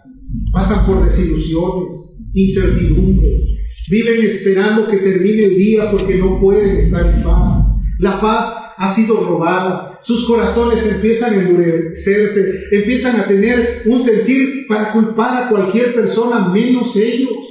Pasan 0.53 0.85
por 0.85 1.03
desilusiones, 1.03 2.19
incertidumbres. 2.35 3.49
Viven 3.89 4.27
esperando 4.27 4.87
que 4.87 4.99
termine 4.99 5.45
el 5.45 5.57
día 5.57 5.91
porque 5.91 6.17
no 6.17 6.39
pueden 6.39 6.77
estar 6.77 7.07
en 7.07 7.23
paz. 7.23 7.65
La 7.99 8.21
paz 8.21 8.57
ha 8.77 8.95
sido 8.95 9.25
robada. 9.25 9.99
Sus 10.03 10.27
corazones 10.27 10.87
empiezan 10.87 11.33
a 11.33 11.43
endurecerse, 11.45 12.45
empiezan 12.73 13.21
a 13.21 13.27
tener 13.27 13.85
un 13.87 14.05
sentir 14.05 14.67
para 14.69 14.93
culpar 14.93 15.45
a 15.45 15.49
cualquier 15.49 15.95
persona 15.95 16.49
menos 16.49 16.95
ellos. 16.97 17.42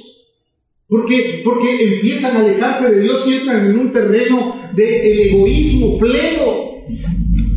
Porque, 0.91 1.39
porque 1.45 1.95
empiezan 1.95 2.35
a 2.35 2.39
alejarse 2.41 2.93
de 2.93 3.03
Dios 3.03 3.25
y 3.25 3.35
entran 3.35 3.65
en 3.65 3.79
un 3.79 3.93
terreno 3.93 4.51
del 4.73 5.19
egoísmo 5.21 5.97
pleno. 5.97 6.83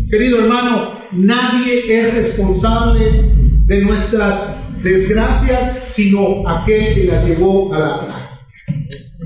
Querido 0.08 0.38
hermano, 0.38 1.00
nadie 1.10 1.82
es 1.88 2.14
responsable 2.14 3.10
de 3.66 3.80
nuestras 3.80 4.82
desgracias, 4.84 5.82
sino 5.88 6.48
aquel 6.48 6.94
que 6.94 7.04
las 7.06 7.26
llevó 7.26 7.74
a 7.74 7.78
la 7.80 8.06
práctica. 8.06 8.48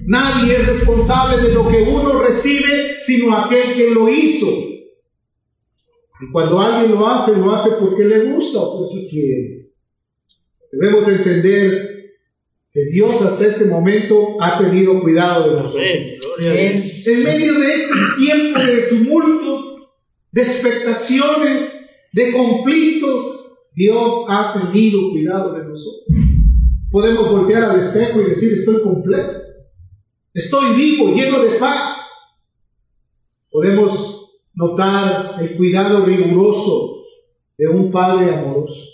Nadie 0.06 0.54
es 0.54 0.66
responsable 0.66 1.42
de 1.46 1.52
lo 1.52 1.68
que 1.68 1.82
uno 1.82 2.22
recibe, 2.22 2.94
sino 3.02 3.36
aquel 3.36 3.74
que 3.74 3.90
lo 3.90 4.08
hizo. 4.08 4.46
Y 6.22 6.32
cuando 6.32 6.58
alguien 6.58 6.92
lo 6.92 7.06
hace, 7.06 7.36
lo 7.36 7.54
hace 7.54 7.72
porque 7.78 8.06
le 8.06 8.32
gusta 8.32 8.58
o 8.58 8.78
porque 8.78 9.06
quiere. 9.10 9.68
Debemos 10.72 11.06
entender 11.08 11.97
que 12.72 12.84
Dios 12.86 13.20
hasta 13.22 13.46
este 13.46 13.64
momento 13.64 14.36
ha 14.40 14.58
tenido 14.58 15.00
cuidado 15.00 15.48
de 15.48 15.62
nosotros. 15.62 15.84
En, 16.44 17.24
medio 17.24 17.54
de 17.58 17.74
este 17.74 17.94
tiempo 18.18 18.58
de 18.60 18.82
tumultos, 18.88 20.26
de 20.32 20.42
expectaciones, 20.42 22.08
de 22.12 22.32
conflictos, 22.32 23.70
Dios 23.74 24.24
ha 24.28 24.52
tenido 24.52 25.10
cuidado 25.10 25.54
de 25.54 25.64
nosotros. 25.64 26.04
Podemos 26.90 27.30
voltear 27.30 27.64
al 27.64 27.80
espejo 27.80 28.20
y 28.20 28.30
decir, 28.30 28.54
estoy 28.54 28.82
completo, 28.82 29.40
estoy 30.34 30.76
vivo, 30.76 31.14
lleno 31.14 31.42
de 31.42 31.58
paz. 31.58 32.14
Podemos 33.50 34.30
notar 34.54 35.42
el 35.42 35.56
cuidado 35.56 36.04
riguroso 36.04 37.02
de 37.56 37.68
un 37.68 37.90
Padre 37.90 38.34
amoroso. 38.34 38.84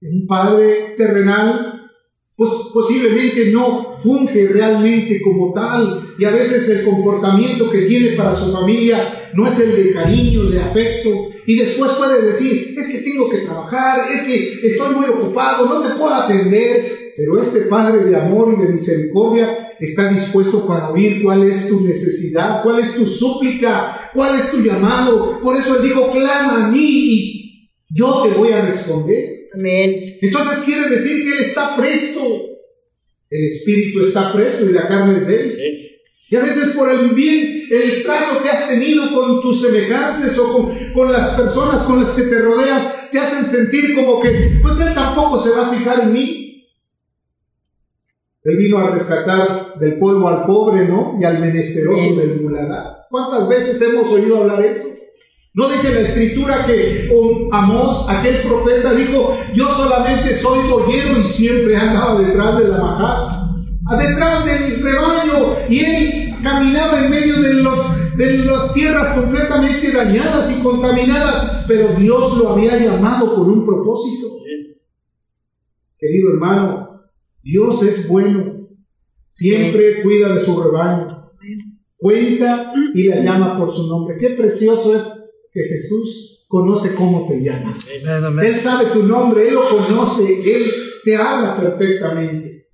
Un 0.00 0.26
Padre 0.26 0.94
terrenal 0.96 1.75
pues 2.36 2.50
posiblemente 2.72 3.50
no 3.50 3.98
funge 3.98 4.46
realmente 4.48 5.22
como 5.22 5.54
tal 5.54 6.14
y 6.18 6.24
a 6.24 6.30
veces 6.30 6.68
el 6.68 6.84
comportamiento 6.84 7.70
que 7.70 7.82
tiene 7.82 8.10
para 8.10 8.34
su 8.34 8.52
familia 8.52 9.30
no 9.34 9.46
es 9.46 9.58
el 9.60 9.74
de 9.74 9.92
cariño, 9.92 10.44
de 10.44 10.60
afecto 10.60 11.28
y 11.46 11.56
después 11.56 11.92
puede 11.92 12.22
decir, 12.22 12.74
es 12.76 12.90
que 12.90 13.10
tengo 13.10 13.30
que 13.30 13.38
trabajar, 13.38 14.10
es 14.12 14.22
que 14.22 14.66
estoy 14.66 14.96
muy 14.96 15.06
ocupado, 15.06 15.66
no 15.66 15.82
te 15.82 15.94
puedo 15.94 16.12
atender, 16.12 17.14
pero 17.16 17.40
este 17.40 17.60
Padre 17.60 18.04
de 18.04 18.16
amor 18.16 18.52
y 18.52 18.62
de 18.62 18.72
misericordia 18.72 19.74
está 19.80 20.08
dispuesto 20.10 20.66
para 20.66 20.90
oír 20.90 21.22
cuál 21.22 21.44
es 21.48 21.68
tu 21.68 21.86
necesidad, 21.86 22.62
cuál 22.62 22.80
es 22.80 22.94
tu 22.94 23.06
súplica, 23.06 24.10
cuál 24.12 24.38
es 24.38 24.50
tu 24.50 24.62
llamado. 24.62 25.40
Por 25.40 25.56
eso 25.56 25.76
él 25.76 25.84
dijo, 25.84 26.10
clama 26.10 26.66
a 26.66 26.68
mí 26.68 26.80
y 26.80 27.70
yo 27.88 28.24
te 28.24 28.36
voy 28.36 28.52
a 28.52 28.64
responder. 28.64 29.35
Entonces 30.22 30.64
quiere 30.64 30.88
decir 30.88 31.24
que 31.24 31.38
Él 31.38 31.44
está 31.44 31.76
presto. 31.76 32.20
El 33.28 33.46
espíritu 33.46 34.02
está 34.02 34.32
presto 34.32 34.68
y 34.68 34.72
la 34.72 34.86
carne 34.86 35.18
es 35.18 35.26
débil. 35.26 35.58
Y 36.28 36.36
a 36.36 36.40
veces 36.40 36.70
por 36.70 36.90
el 36.90 37.10
bien, 37.10 37.62
el 37.70 38.02
trato 38.02 38.42
que 38.42 38.48
has 38.48 38.68
tenido 38.68 39.12
con 39.14 39.40
tus 39.40 39.62
semejantes 39.62 40.36
o 40.38 40.52
con, 40.52 40.92
con, 40.92 41.12
las 41.12 41.30
personas 41.30 41.82
con 41.82 42.00
las 42.00 42.10
que 42.10 42.22
te 42.22 42.40
rodeas, 42.40 43.10
te 43.10 43.18
hacen 43.18 43.44
sentir 43.44 43.94
como 43.94 44.20
que, 44.20 44.58
pues 44.60 44.80
Él 44.80 44.92
tampoco 44.92 45.40
se 45.40 45.50
va 45.50 45.66
a 45.66 45.74
fijar 45.74 46.00
en 46.04 46.12
mí. 46.12 46.46
Él 48.42 48.56
vino 48.56 48.78
a 48.78 48.90
rescatar 48.90 49.78
del 49.78 49.98
polvo 49.98 50.28
al 50.28 50.46
pobre, 50.46 50.86
¿no? 50.86 51.18
Y 51.20 51.24
al 51.24 51.40
menesteroso 51.40 52.14
del 52.14 52.40
muladar. 52.40 53.06
¿Cuántas 53.10 53.48
veces 53.48 53.82
hemos 53.82 54.08
oído 54.12 54.40
hablar 54.40 54.64
eso? 54.64 54.88
¿No 55.56 55.70
dice 55.70 55.94
la 55.94 56.00
escritura 56.00 56.66
que 56.66 57.08
Amós, 57.50 58.10
aquel 58.10 58.42
profeta, 58.42 58.92
dijo, 58.92 59.38
yo 59.54 59.66
solamente 59.68 60.34
soy 60.34 60.68
boyero 60.68 61.18
y 61.18 61.24
siempre 61.24 61.74
andaba 61.74 62.20
detrás 62.20 62.58
de 62.58 62.68
la 62.68 62.78
majada, 62.78 63.56
detrás 63.98 64.44
del 64.44 64.82
rebaño, 64.82 65.56
y 65.70 65.80
él 65.80 66.34
caminaba 66.42 67.02
en 67.02 67.10
medio 67.10 67.40
de, 67.40 67.54
los, 67.54 68.16
de 68.18 68.44
las 68.44 68.74
tierras 68.74 69.14
completamente 69.14 69.92
dañadas 69.92 70.58
y 70.58 70.62
contaminadas, 70.62 71.64
pero 71.66 71.94
Dios 71.98 72.36
lo 72.36 72.50
había 72.50 72.76
llamado 72.76 73.34
por 73.34 73.48
un 73.48 73.64
propósito. 73.64 74.26
Querido 75.98 76.34
hermano, 76.34 77.00
Dios 77.42 77.82
es 77.82 78.08
bueno, 78.08 78.68
siempre 79.26 80.02
cuida 80.02 80.34
de 80.34 80.38
su 80.38 80.62
rebaño, 80.62 81.06
cuenta 81.96 82.74
y 82.94 83.04
la 83.04 83.16
llama 83.20 83.56
por 83.56 83.72
su 83.72 83.88
nombre. 83.88 84.16
Qué 84.20 84.30
precioso 84.30 84.94
es 84.94 85.25
que 85.56 85.68
Jesús 85.70 86.44
conoce 86.48 86.94
cómo 86.94 87.26
te 87.26 87.42
llamas. 87.42 87.88
Él 88.42 88.56
sabe 88.56 88.90
tu 88.90 89.04
nombre, 89.04 89.48
Él 89.48 89.54
lo 89.54 89.66
conoce, 89.68 90.42
Él 90.44 90.70
te 91.02 91.16
habla 91.16 91.58
perfectamente. 91.58 92.68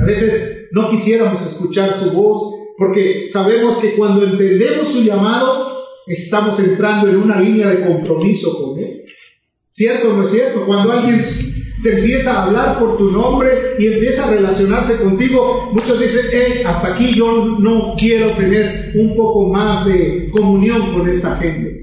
A 0.00 0.04
veces 0.04 0.68
no 0.70 0.88
quisiéramos 0.88 1.44
escuchar 1.44 1.92
su 1.92 2.12
voz 2.12 2.54
porque 2.78 3.26
sabemos 3.28 3.78
que 3.78 3.94
cuando 3.94 4.24
entendemos 4.24 4.88
su 4.88 5.02
llamado, 5.02 5.72
estamos 6.06 6.58
entrando 6.60 7.10
en 7.10 7.16
una 7.16 7.40
línea 7.40 7.68
de 7.68 7.84
compromiso 7.84 8.62
con 8.62 8.78
Él. 8.78 9.02
¿Cierto 9.68 10.10
o 10.10 10.16
no 10.16 10.22
es 10.22 10.30
cierto? 10.30 10.64
Cuando 10.64 10.92
alguien 10.92 11.20
te 11.82 11.98
empieza 11.98 12.32
a 12.32 12.46
hablar 12.46 12.78
por 12.78 12.96
tu 12.96 13.10
nombre 13.10 13.50
y 13.78 13.86
empieza 13.86 14.26
a 14.26 14.34
relacionarse 14.34 15.02
contigo, 15.02 15.70
muchos 15.72 15.98
dicen, 15.98 16.24
hey, 16.32 16.62
hasta 16.64 16.94
aquí 16.94 17.12
yo 17.12 17.58
no 17.58 17.94
quiero 17.98 18.28
tener 18.36 18.92
un 18.94 19.16
poco 19.16 19.48
más 19.48 19.86
de 19.86 20.30
comunión 20.30 20.92
con 20.92 21.08
esta 21.08 21.36
gente. 21.36 21.82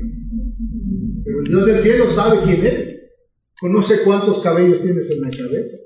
Pero 1.25 1.39
el 1.39 1.46
Dios 1.46 1.65
del 1.65 1.77
cielo 1.77 2.08
sabe 2.08 2.39
quién 2.44 2.65
eres. 2.65 3.08
Conoce 3.60 4.03
cuántos 4.03 4.41
cabellos 4.41 4.82
tienes 4.82 5.12
en 5.12 5.22
la 5.22 5.29
cabeza. 5.32 5.77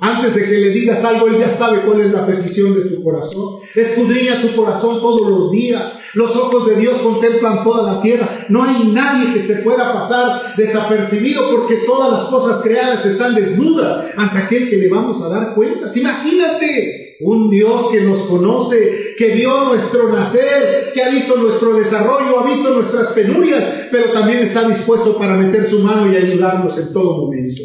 Antes 0.00 0.36
de 0.36 0.44
que 0.44 0.58
le 0.58 0.68
digas 0.68 1.04
algo, 1.04 1.26
Él 1.26 1.38
ya 1.38 1.48
sabe 1.48 1.80
cuál 1.80 2.00
es 2.00 2.12
la 2.12 2.26
petición 2.26 2.74
de 2.74 2.88
tu 2.88 3.02
corazón. 3.02 3.56
Escudriña 3.74 4.40
tu 4.40 4.54
corazón 4.54 5.00
todos 5.00 5.28
los 5.28 5.50
días. 5.50 5.98
Los 6.14 6.36
ojos 6.36 6.68
de 6.68 6.76
Dios 6.76 7.00
contemplan 7.02 7.64
toda 7.64 7.92
la 7.92 8.00
tierra. 8.00 8.28
No 8.48 8.62
hay 8.62 8.88
nadie 8.88 9.32
que 9.32 9.40
se 9.40 9.56
pueda 9.56 9.92
pasar 9.92 10.54
desapercibido 10.56 11.50
porque 11.50 11.76
todas 11.86 12.12
las 12.12 12.24
cosas 12.26 12.62
creadas 12.62 13.04
están 13.04 13.34
desnudas 13.34 14.12
ante 14.16 14.38
aquel 14.38 14.70
que 14.70 14.76
le 14.76 14.88
vamos 14.88 15.20
a 15.22 15.28
dar 15.28 15.54
cuentas. 15.54 15.96
Imagínate 15.96 17.16
Un 17.24 17.50
Dios 17.50 17.88
que 17.92 18.00
nos 18.00 18.22
conoce, 18.22 19.14
que 19.16 19.28
vio 19.28 19.66
nuestro 19.66 20.12
nacer, 20.12 20.90
que 20.92 21.02
ha 21.04 21.08
visto 21.08 21.36
nuestro 21.36 21.74
desarrollo, 21.74 22.40
ha 22.40 22.46
visto 22.48 22.70
nuestras 22.74 23.12
penurias, 23.12 23.62
pero 23.92 24.12
también 24.12 24.40
está 24.40 24.68
dispuesto 24.68 25.16
para 25.16 25.36
meter 25.36 25.64
su 25.64 25.80
mano 25.80 26.12
y 26.12 26.16
ayudarnos 26.16 26.76
en 26.78 26.92
todo 26.92 27.18
momento. 27.18 27.62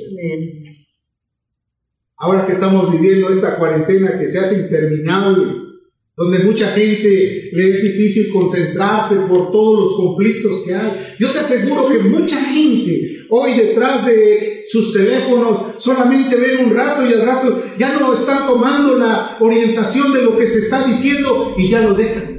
Ahora 2.20 2.48
que 2.48 2.54
estamos 2.54 2.92
viviendo 2.92 3.30
esta 3.30 3.58
cuarentena 3.58 4.18
que 4.18 4.28
se 4.28 4.40
hace 4.40 4.62
interminable, 4.62 5.68
donde 6.16 6.40
mucha 6.40 6.72
gente 6.72 7.52
le 7.54 7.70
es 7.70 7.84
difícil 7.84 8.34
concentrarse 8.34 9.18
por 9.30 9.52
todos 9.52 9.80
los 9.82 9.96
conflictos 9.98 10.64
que 10.66 10.74
hay. 10.74 11.16
Yo 11.20 11.30
te 11.30 11.40
aseguro 11.40 11.90
que 11.90 12.00
mucha 12.00 12.42
gente 12.42 13.20
hoy 13.30 13.52
detrás 13.54 14.08
de 14.08 14.64
sus 14.68 14.94
teléfonos 14.94 15.76
solamente 15.78 16.36
ven 16.36 16.66
un 16.66 16.74
rato 16.74 17.08
y 17.08 17.14
al 17.14 17.22
rato 17.22 17.64
ya 17.78 18.00
no 18.00 18.16
están 18.16 18.48
tomando 18.48 18.98
la 18.98 19.38
orientación 19.40 20.12
de 20.12 20.24
lo 20.24 20.40
que 20.40 20.48
se 20.48 20.60
está 20.60 20.88
diciendo 20.88 21.54
y 21.56 21.70
ya 21.70 21.82
lo 21.82 21.94
dejan. 21.94 22.38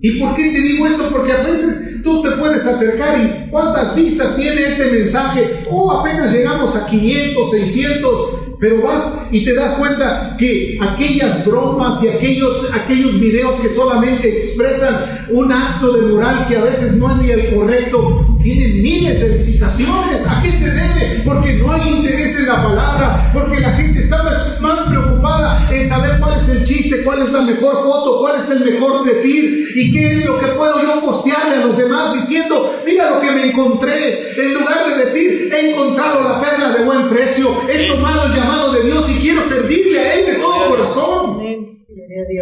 ¿Y 0.00 0.20
por 0.20 0.36
qué 0.36 0.52
te 0.52 0.60
digo 0.60 0.86
esto? 0.86 1.08
Porque 1.10 1.32
a 1.32 1.42
veces 1.42 2.00
tú 2.04 2.22
te 2.22 2.30
puedes 2.32 2.64
acercar 2.64 3.18
y 3.18 3.50
cuántas 3.50 3.96
vistas 3.96 4.36
tiene 4.36 4.62
este 4.62 4.92
mensaje. 4.92 5.64
Oh, 5.68 5.90
apenas 5.90 6.32
llegamos 6.32 6.76
a 6.76 6.86
500, 6.86 7.50
600, 7.50 8.45
pero 8.58 8.82
vas 8.82 9.26
y 9.30 9.44
te 9.44 9.54
das 9.54 9.74
cuenta 9.74 10.36
que 10.38 10.78
aquellas 10.80 11.44
bromas 11.44 12.02
y 12.02 12.08
aquellos, 12.08 12.68
aquellos 12.72 13.20
videos 13.20 13.60
que 13.60 13.68
solamente 13.68 14.28
expresan 14.34 15.26
un 15.30 15.52
acto 15.52 15.92
de 15.92 16.02
moral 16.12 16.46
que 16.48 16.56
a 16.56 16.64
veces 16.64 16.96
no 16.96 17.10
es 17.10 17.22
ni 17.22 17.30
el 17.30 17.54
correcto, 17.54 18.35
tienen 18.46 18.80
miles 18.80 19.20
de 19.20 19.28
visitaciones. 19.30 20.24
¿A 20.28 20.40
qué 20.40 20.50
se 20.50 20.70
debe? 20.70 21.22
Porque 21.24 21.54
no 21.54 21.72
hay 21.72 21.88
interés 21.96 22.38
en 22.38 22.46
la 22.46 22.62
palabra, 22.62 23.30
porque 23.34 23.58
la 23.58 23.72
gente 23.72 23.98
está 23.98 24.22
más, 24.22 24.60
más 24.60 24.82
preocupada 24.88 25.68
en 25.72 25.88
saber 25.88 26.20
cuál 26.20 26.38
es 26.38 26.48
el 26.50 26.62
chiste, 26.62 27.02
cuál 27.02 27.22
es 27.22 27.32
la 27.32 27.40
mejor 27.40 27.74
foto, 27.82 28.20
cuál 28.20 28.36
es 28.40 28.48
el 28.50 28.72
mejor 28.72 29.04
decir 29.04 29.66
y 29.74 29.92
qué 29.92 30.12
es 30.12 30.26
lo 30.26 30.38
que 30.38 30.46
puedo 30.46 30.80
yo 30.80 31.00
postearle 31.00 31.56
a 31.56 31.66
los 31.66 31.76
demás 31.76 32.14
diciendo, 32.14 32.82
mira 32.86 33.10
lo 33.10 33.20
que 33.20 33.32
me 33.32 33.46
encontré. 33.46 34.40
En 34.40 34.54
lugar 34.54 34.90
de 34.90 35.04
decir, 35.04 35.50
he 35.52 35.72
encontrado 35.72 36.22
la 36.22 36.40
perla 36.40 36.70
de 36.70 36.84
buen 36.84 37.08
precio, 37.08 37.50
he 37.68 37.88
tomado 37.88 38.26
el 38.26 38.32
llamado 38.32 38.74
de 38.74 38.84
Dios 38.84 39.10
y 39.10 39.14
quiero 39.18 39.42
servirle 39.42 39.98
a 39.98 40.14
Él 40.14 40.26
de 40.26 40.34
todo 40.34 40.68
corazón. 40.68 41.40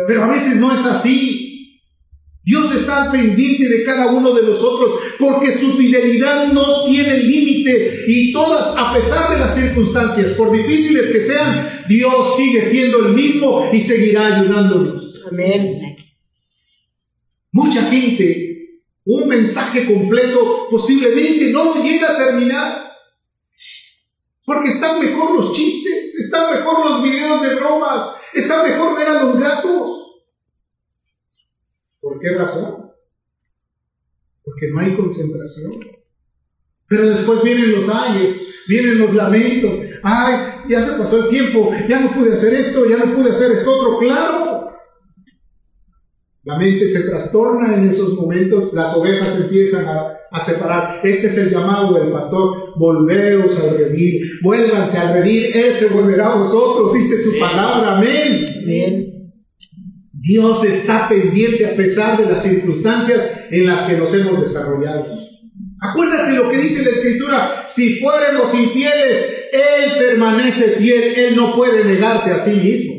Pero 0.07 0.25
a 0.25 0.27
veces 0.27 0.57
no 0.57 0.71
es 0.71 0.85
así. 0.85 1.44
Dios 2.45 2.75
está 2.75 3.05
al 3.05 3.11
pendiente 3.11 3.67
de 3.69 3.85
cada 3.85 4.13
uno 4.13 4.35
de 4.35 4.43
nosotros 4.43 5.01
porque 5.19 5.51
su 5.51 5.73
fidelidad 5.79 6.53
no 6.53 6.85
tiene 6.85 7.19
límite 7.19 8.05
y 8.07 8.33
todas, 8.33 8.77
a 8.77 8.93
pesar 8.93 9.33
de 9.33 9.41
las 9.41 9.55
circunstancias, 9.55 10.33
por 10.33 10.53
difíciles 10.53 11.11
que 11.11 11.21
sean, 11.21 11.85
Dios 11.89 12.37
sigue 12.37 12.61
siendo 12.61 13.07
el 13.07 13.15
mismo 13.15 13.71
y 13.73 13.81
seguirá 13.81 14.37
ayudándonos. 14.37 15.23
Amén. 15.31 15.97
Mucha 17.51 17.83
gente, 17.91 18.83
un 19.05 19.27
mensaje 19.27 19.87
completo 19.87 20.69
posiblemente 20.71 21.51
no 21.51 21.65
lo 21.65 21.83
llega 21.83 22.11
a 22.11 22.19
terminar 22.19 22.85
porque 24.45 24.69
están 24.69 25.01
mejor 25.01 25.35
los 25.35 25.53
chistes, 25.53 26.15
están 26.17 26.55
mejor 26.55 26.85
los 26.91 27.03
videos 27.03 27.41
de 27.41 27.55
bromas, 27.55 28.17
está 28.35 28.63
mejor 28.63 28.95
ver 28.95 29.09
a 29.09 29.23
los 29.23 29.39
gatos. 29.39 30.04
¿Por 32.05 32.21
qué 32.21 32.31
razón? 32.37 32.91
Porque 34.45 34.69
no 34.71 34.81
hay 34.81 34.95
concentración. 34.95 35.73
Pero 36.87 37.09
después 37.09 37.43
vienen 37.43 37.73
los 37.73 37.89
ayes, 37.89 38.57
vienen 38.69 38.99
los 38.99 39.15
lamentos. 39.15 39.73
Ay, 40.03 40.69
ya 40.69 40.83
se 40.83 40.99
pasó 40.99 41.25
el 41.25 41.31
tiempo, 41.31 41.73
ya 41.89 42.01
no 42.01 42.13
pude 42.13 42.35
hacer 42.35 42.53
esto, 42.53 42.85
ya 42.87 42.99
no 42.99 43.17
pude 43.17 43.31
hacer 43.31 43.53
esto 43.53 43.73
otro. 43.73 43.99
Claro, 43.99 44.71
la 46.43 46.59
mente 46.59 46.87
se 46.87 47.09
trastorna 47.09 47.75
en 47.75 47.89
esos 47.89 48.15
momentos, 48.17 48.75
las 48.75 48.95
ovejas 48.95 49.41
empiezan 49.41 49.87
a, 49.89 50.41
separar. 50.41 51.01
Este 51.05 51.29
es 51.29 51.39
el 51.39 51.51
llamado 51.51 51.95
del 51.95 52.13
pastor, 52.13 52.77
volveos 52.77 53.59
al 53.61 53.79
redil, 53.79 54.41
vuélvanse 54.43 54.99
al 54.99 55.15
redil, 55.15 55.47
Él 55.55 55.73
se 55.73 55.87
volverá 55.87 56.33
a 56.33 56.37
vosotros, 56.37 56.93
dice 56.93 57.17
su 57.17 57.39
palabra, 57.39 57.97
amén. 57.97 58.45
amén. 58.65 59.24
Dios 60.25 60.65
está 60.65 61.07
pendiente 61.07 61.67
a 61.67 61.77
pesar 61.77 62.17
de 62.17 62.33
las 62.33 62.43
circunstancias 62.43 63.21
en 63.51 63.67
las 63.67 63.83
que 63.83 63.99
nos 63.99 64.13
hemos 64.15 64.41
desarrollado. 64.41 65.07
Acuérdate 65.83 66.33
lo 66.33 66.49
que 66.49 66.57
dice 66.57 66.83
la 66.83 66.93
escritura, 66.93 67.67
si 67.69 68.01
fuéramos 68.01 68.55
infieles, 68.55 69.27
Él 69.53 69.93
permanece 69.99 70.77
fiel, 70.79 71.15
Él 71.15 71.37
no 71.37 71.55
puede 71.55 71.85
negarse 71.85 72.31
a 72.31 72.43
sí 72.43 72.53
mismo. 72.53 72.95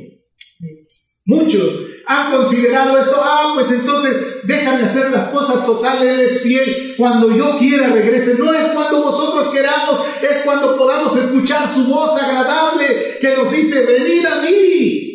Muchos 1.25 1.67
han 2.05 2.31
considerado 2.31 2.99
esto, 2.99 3.19
ah, 3.19 3.53
pues 3.55 3.71
entonces 3.71 4.15
déjame 4.43 4.83
hacer 4.83 5.09
las 5.09 5.29
cosas 5.29 5.65
total, 5.65 6.07
Él 6.07 6.19
es 6.19 6.41
fiel, 6.43 6.93
cuando 6.95 7.35
yo 7.35 7.57
quiera 7.57 7.87
regrese. 7.87 8.35
No 8.37 8.53
es 8.53 8.67
cuando 8.67 9.01
vosotros 9.01 9.51
queramos, 9.51 9.99
es 10.21 10.43
cuando 10.45 10.77
podamos 10.77 11.17
escuchar 11.17 11.67
su 11.67 11.85
voz 11.85 12.21
agradable 12.21 13.17
que 13.19 13.35
nos 13.35 13.51
dice, 13.51 13.83
venid 13.83 14.25
a 14.27 14.41
mí. 14.43 15.14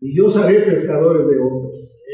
Y 0.00 0.16
yo 0.16 0.30
seré 0.30 0.60
pescadores 0.60 1.28
de 1.28 1.38
hombres. 1.38 2.04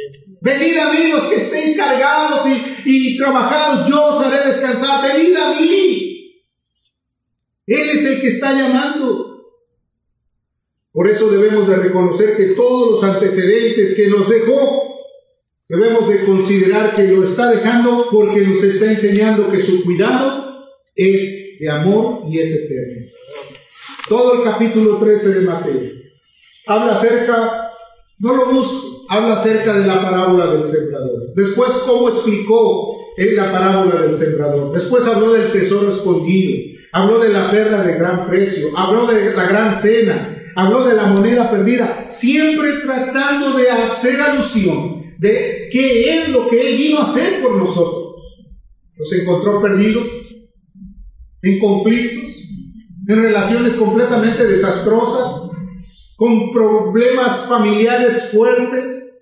Venid 0.40 0.76
a 0.78 0.92
mí 0.92 1.10
los 1.10 1.24
que 1.24 1.36
estéis 1.36 1.76
cargados 1.76 2.40
y, 2.46 2.82
y 2.84 3.16
trabajados, 3.16 3.88
yo 3.88 4.06
os 4.06 4.20
haré 4.22 4.48
descansar. 4.48 5.02
Venid 5.02 5.36
a 5.36 5.54
mí. 5.54 6.42
Él 7.66 7.90
es 7.90 8.04
el 8.04 8.20
que 8.20 8.28
está 8.28 8.52
llamando. 8.52 9.26
Por 10.92 11.08
eso 11.10 11.30
debemos 11.30 11.68
de 11.68 11.76
reconocer 11.76 12.36
que 12.36 12.54
todos 12.54 12.92
los 12.92 13.04
antecedentes 13.04 13.94
que 13.94 14.08
nos 14.08 14.28
dejó, 14.28 14.96
debemos 15.68 16.08
de 16.08 16.24
considerar 16.24 16.94
que 16.94 17.04
lo 17.08 17.22
está 17.22 17.50
dejando 17.50 18.08
porque 18.10 18.40
nos 18.40 18.62
está 18.62 18.90
enseñando 18.90 19.50
que 19.50 19.58
su 19.58 19.84
cuidado 19.84 20.66
es 20.94 21.58
de 21.60 21.68
amor 21.68 22.22
y 22.30 22.38
es 22.38 22.54
eterno. 22.54 23.06
Todo 24.08 24.38
el 24.38 24.50
capítulo 24.50 24.98
13 24.98 25.34
de 25.34 25.40
Mateo 25.42 25.80
habla 26.66 26.94
acerca, 26.94 27.65
no 28.18 28.34
lo 28.34 28.52
busco, 28.52 29.02
habla 29.08 29.34
acerca 29.34 29.74
de 29.74 29.86
la 29.86 30.02
parábola 30.02 30.52
del 30.52 30.64
sembrador. 30.64 31.34
Después, 31.34 31.70
cómo 31.86 32.08
explicó 32.08 32.96
en 33.16 33.36
la 33.36 33.52
parábola 33.52 34.02
del 34.02 34.14
sembrador. 34.14 34.72
Después 34.72 35.04
habló 35.06 35.32
del 35.32 35.52
tesoro 35.52 35.90
escondido, 35.90 36.78
habló 36.92 37.18
de 37.18 37.30
la 37.30 37.50
perla 37.50 37.82
de 37.82 37.94
gran 37.94 38.28
precio, 38.28 38.68
habló 38.76 39.06
de 39.06 39.34
la 39.34 39.46
gran 39.46 39.74
cena, 39.74 40.36
habló 40.54 40.84
de 40.84 40.94
la 40.94 41.08
moneda 41.08 41.50
perdida, 41.50 42.06
siempre 42.08 42.72
tratando 42.84 43.56
de 43.56 43.70
hacer 43.70 44.20
alusión 44.20 45.02
de 45.18 45.68
qué 45.70 46.18
es 46.18 46.28
lo 46.30 46.48
que 46.48 46.70
Él 46.70 46.78
vino 46.78 46.98
a 46.98 47.04
hacer 47.04 47.42
por 47.42 47.56
nosotros. 47.56 48.22
Nos 48.96 49.12
encontró 49.12 49.60
perdidos, 49.60 50.06
en 51.42 51.58
conflictos, 51.58 52.32
en 53.08 53.22
relaciones 53.22 53.74
completamente 53.74 54.46
desastrosas, 54.46 55.45
con 56.16 56.52
problemas 56.52 57.46
familiares 57.46 58.30
fuertes, 58.32 59.12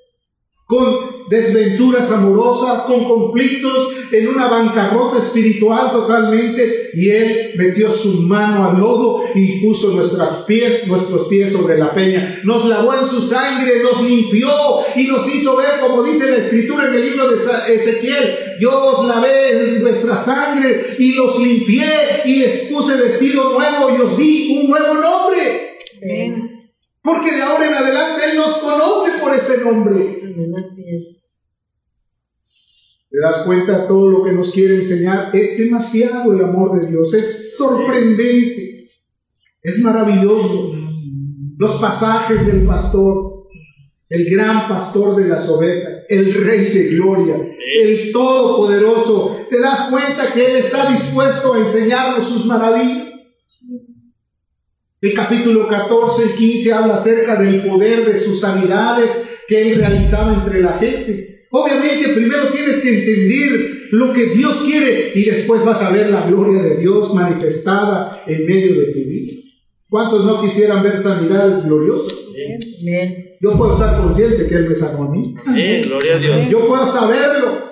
con 0.67 1.29
desventuras 1.29 2.11
amorosas, 2.11 2.83
con 2.83 3.05
conflictos, 3.05 3.91
en 4.13 4.29
una 4.29 4.47
bancarrota 4.47 5.19
espiritual 5.19 5.91
totalmente, 5.91 6.91
y 6.95 7.11
Él 7.11 7.53
metió 7.57 7.91
su 7.91 8.23
mano 8.23 8.71
al 8.71 8.79
lodo 8.79 9.25
y 9.35 9.61
puso 9.61 9.91
nuestros 9.93 10.45
pies, 10.47 10.87
nuestros 10.87 11.29
pies 11.29 11.53
sobre 11.53 11.77
la 11.77 11.93
peña. 11.93 12.41
Nos 12.45 12.65
lavó 12.67 12.95
en 12.95 13.05
su 13.05 13.21
sangre, 13.21 13.83
nos 13.83 14.03
limpió 14.03 14.49
y 14.97 15.05
nos 15.09 15.35
hizo 15.35 15.57
ver, 15.57 15.81
como 15.81 16.03
dice 16.05 16.31
la 16.31 16.37
escritura 16.37 16.89
en 16.89 16.95
el 16.95 17.03
libro 17.03 17.29
de 17.29 17.37
Ezequiel, 17.75 18.37
yo 18.61 18.71
os 18.71 19.09
lavé 19.09 19.77
en 19.77 19.83
vuestra 19.83 20.17
sangre 20.17 20.95
y 20.99 21.15
los 21.15 21.39
limpié 21.41 22.23
y 22.25 22.37
les 22.37 22.67
puse 22.71 22.97
vestido 22.97 23.53
nuevo 23.53 23.97
y 23.97 24.01
os 24.01 24.17
di 24.17 24.59
un 24.61 24.71
nuevo 24.71 24.95
nombre. 24.95 25.77
Porque 27.05 27.33
de 27.33 27.43
ahora 27.43 27.69
en 27.69 27.75
adelante 27.75 28.23
Él 28.31 28.39
nos 28.39 28.57
conoce 28.57 29.19
por 29.21 29.35
ese 29.35 29.59
nombre. 29.63 30.23
¿Te 33.11 33.21
das 33.21 33.43
cuenta 33.43 33.87
todo 33.87 34.09
lo 34.09 34.25
que 34.25 34.33
nos 34.33 34.53
quiere 34.53 34.77
enseñar? 34.77 35.29
Es 35.37 35.59
demasiado 35.59 36.33
el 36.33 36.43
amor 36.43 36.81
de 36.81 36.89
Dios, 36.89 37.13
es 37.13 37.57
sorprendente, 37.59 38.89
es 39.63 39.83
maravilloso. 39.83 40.73
Los 41.59 41.73
pasajes 41.73 42.47
del 42.47 42.65
pastor, 42.67 43.49
el 44.09 44.31
gran 44.31 44.67
pastor 44.67 45.23
de 45.23 45.29
las 45.29 45.49
ovejas, 45.51 46.07
el 46.09 46.33
rey 46.33 46.73
de 46.73 46.85
gloria, 46.97 47.37
el 47.83 48.13
todopoderoso, 48.13 49.47
¿te 49.51 49.61
das 49.61 49.91
cuenta 49.91 50.33
que 50.33 50.45
Él 50.45 50.57
está 50.57 50.91
dispuesto 50.91 51.53
a 51.53 51.59
enseñarnos 51.59 52.27
sus 52.27 52.47
maravillas? 52.47 53.15
El 55.05 55.13
capítulo 55.13 55.69
14, 55.69 56.23
el 56.23 56.35
15 56.35 56.73
habla 56.73 56.95
acerca 56.95 57.37
del 57.37 57.67
poder 57.67 58.07
de 58.07 58.17
sus 58.19 58.41
sanidades 58.41 59.43
que 59.47 59.61
él 59.61 59.79
realizaba 59.79 60.33
entre 60.33 60.63
la 60.63 60.79
gente. 60.79 61.45
Obviamente 61.51 62.09
primero 62.15 62.45
tienes 62.47 62.81
que 62.81 63.01
entender 63.01 63.89
lo 63.91 64.15
que 64.15 64.31
Dios 64.31 64.63
quiere 64.65 65.13
y 65.15 65.25
después 65.25 65.63
vas 65.63 65.83
a 65.83 65.91
ver 65.91 66.09
la 66.09 66.27
gloria 66.27 66.63
de 66.63 66.79
Dios 66.79 67.13
manifestada 67.13 68.23
en 68.27 68.47
medio 68.47 68.81
de 68.81 68.87
tu 68.95 68.99
vida. 69.01 69.33
¿Cuántos 69.91 70.25
no 70.25 70.41
quisieran 70.41 70.83
ver 70.83 70.97
sanidades 70.97 71.67
gloriosas? 71.67 72.15
yo 73.43 73.59
puedo 73.59 73.75
estar 73.75 74.01
consciente 74.01 74.47
que 74.47 74.55
Él 74.55 74.71
me 74.71 74.75
sacó 74.75 75.03
a 75.03 75.11
mí. 75.11 75.35
gloria 75.85 76.15
a 76.15 76.19
Dios. 76.19 76.49
Yo 76.49 76.67
puedo 76.67 76.87
saberlo. 76.87 77.64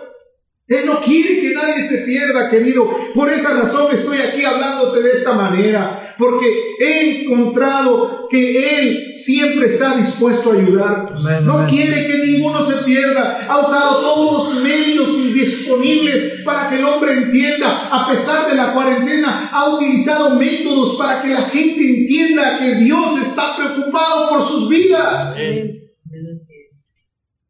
Él 0.69 0.87
no 0.87 1.01
quiere 1.01 1.41
que 1.41 1.55
nadie 1.55 1.83
se 1.83 1.99
pierda, 1.99 2.49
querido. 2.49 2.89
Por 3.15 3.29
esa 3.29 3.59
razón 3.59 3.93
estoy 3.93 4.19
aquí 4.19 4.45
hablándote 4.45 5.03
de 5.03 5.11
esta 5.11 5.33
manera, 5.33 6.15
porque 6.17 6.47
he 6.79 7.23
encontrado 7.23 8.29
que 8.31 8.79
Él 8.79 9.13
siempre 9.17 9.67
está 9.67 9.97
dispuesto 9.97 10.53
a 10.53 10.55
ayudar. 10.55 11.15
no 11.43 11.67
quiere 11.69 12.07
que 12.07 12.27
ninguno 12.27 12.65
se 12.65 12.85
pierda. 12.85 13.45
Ha 13.49 13.59
usado 13.59 14.01
todos 14.01 14.55
los 14.55 14.63
medios 14.63 15.35
disponibles 15.35 16.43
para 16.45 16.71
que 16.71 16.77
el 16.77 16.85
hombre 16.85 17.13
entienda. 17.13 17.89
A 17.91 18.09
pesar 18.09 18.49
de 18.49 18.57
la 18.57 18.73
cuarentena, 18.73 19.51
ha 19.53 19.69
utilizado 19.69 20.37
métodos 20.37 20.97
para 20.97 21.23
que 21.23 21.29
la 21.29 21.43
gente 21.43 22.01
entienda 22.01 22.59
que 22.61 22.77
Dios 22.77 23.21
está 23.21 23.57
preocupado 23.57 24.31
por 24.31 24.43
sus 24.43 24.69
vidas. 24.69 25.37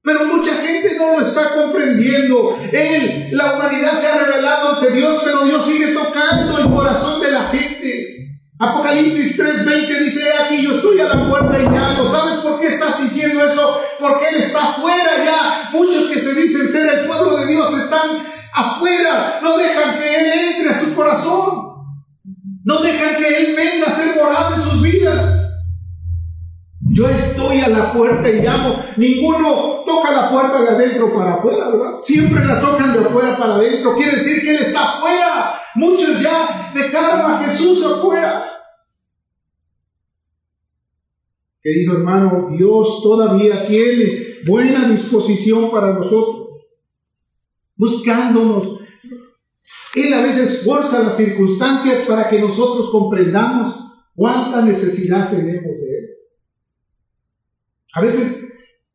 Pero 0.04 0.24
mucha 0.26 0.54
gente 0.56 0.96
no 0.98 1.12
lo 1.12 1.20
está 1.20 1.54
comprendiendo. 1.54 2.58
Él, 2.72 3.28
la 3.32 3.54
humanidad 3.54 3.94
se 3.94 4.08
ha 4.08 4.18
revelado 4.18 4.74
ante 4.74 4.90
Dios, 4.90 5.22
pero 5.24 5.44
Dios 5.44 5.64
sigue 5.64 5.88
tocando 5.88 6.58
el 6.58 6.70
corazón 6.70 7.20
de 7.20 7.30
la 7.30 7.44
gente. 7.44 8.12
Apocalipsis 8.58 9.38
3:20 9.38 9.98
dice, 10.00 10.24
aquí 10.40 10.62
yo 10.62 10.72
estoy 10.72 11.00
a 11.00 11.08
la 11.08 11.28
puerta 11.28 11.56
y 11.58 11.64
llamo. 11.64 12.08
¿Sabes 12.08 12.36
por 12.36 12.60
qué 12.60 12.66
estás 12.66 13.00
diciendo 13.00 13.44
eso? 13.44 13.80
Porque 14.00 14.28
Él 14.28 14.36
está 14.36 14.70
afuera 14.70 15.24
ya. 15.24 15.70
Muchos 15.72 16.10
que 16.10 16.18
se 16.18 16.34
dicen 16.34 16.68
ser 16.68 16.98
el 16.98 17.06
pueblo 17.06 17.36
de 17.38 17.46
Dios 17.46 17.72
están 17.78 18.24
afuera. 18.52 19.40
No 19.42 19.56
dejan 19.56 19.98
que 19.98 20.16
Él 20.16 20.32
entre 20.54 20.70
a 20.70 20.80
su 20.80 20.94
corazón. 20.94 21.72
No 22.64 22.80
dejan 22.82 23.16
que 23.16 23.36
Él 23.36 23.56
venga 23.56 23.86
a 23.86 23.90
ser 23.90 24.16
morado 24.16 24.54
en 24.54 24.62
sus 24.62 24.82
vidas. 24.82 25.41
Yo 26.92 27.08
estoy 27.08 27.58
a 27.60 27.70
la 27.70 27.90
puerta 27.94 28.28
y 28.28 28.42
llamo. 28.42 28.84
Ninguno 28.98 29.82
toca 29.86 30.12
la 30.12 30.30
puerta 30.30 30.60
de 30.60 30.68
adentro 30.68 31.14
para 31.14 31.34
afuera, 31.36 31.70
¿verdad? 31.70 31.98
Siempre 32.02 32.44
la 32.44 32.60
tocan 32.60 32.92
de 32.92 32.98
afuera 32.98 33.38
para 33.38 33.54
adentro. 33.54 33.96
Quiere 33.96 34.16
decir 34.16 34.42
que 34.42 34.50
Él 34.50 34.56
está 34.56 34.98
afuera. 34.98 35.54
Muchos 35.74 36.20
ya 36.20 36.70
dejaron 36.74 37.32
a 37.32 37.44
Jesús 37.44 37.82
afuera. 37.86 38.44
Querido 41.62 41.94
hermano, 41.94 42.48
Dios 42.50 43.00
todavía 43.02 43.66
tiene 43.66 44.40
buena 44.46 44.86
disposición 44.86 45.70
para 45.70 45.94
nosotros, 45.94 46.50
buscándonos. 47.74 48.80
Él 49.94 50.12
a 50.12 50.20
veces 50.20 50.62
forza 50.62 51.04
las 51.04 51.16
circunstancias 51.16 52.04
para 52.06 52.28
que 52.28 52.38
nosotros 52.38 52.90
comprendamos 52.90 53.76
cuánta 54.14 54.60
necesidad 54.60 55.30
tenemos 55.30 55.62
de. 55.64 55.91
A 57.92 58.00
veces 58.00 58.52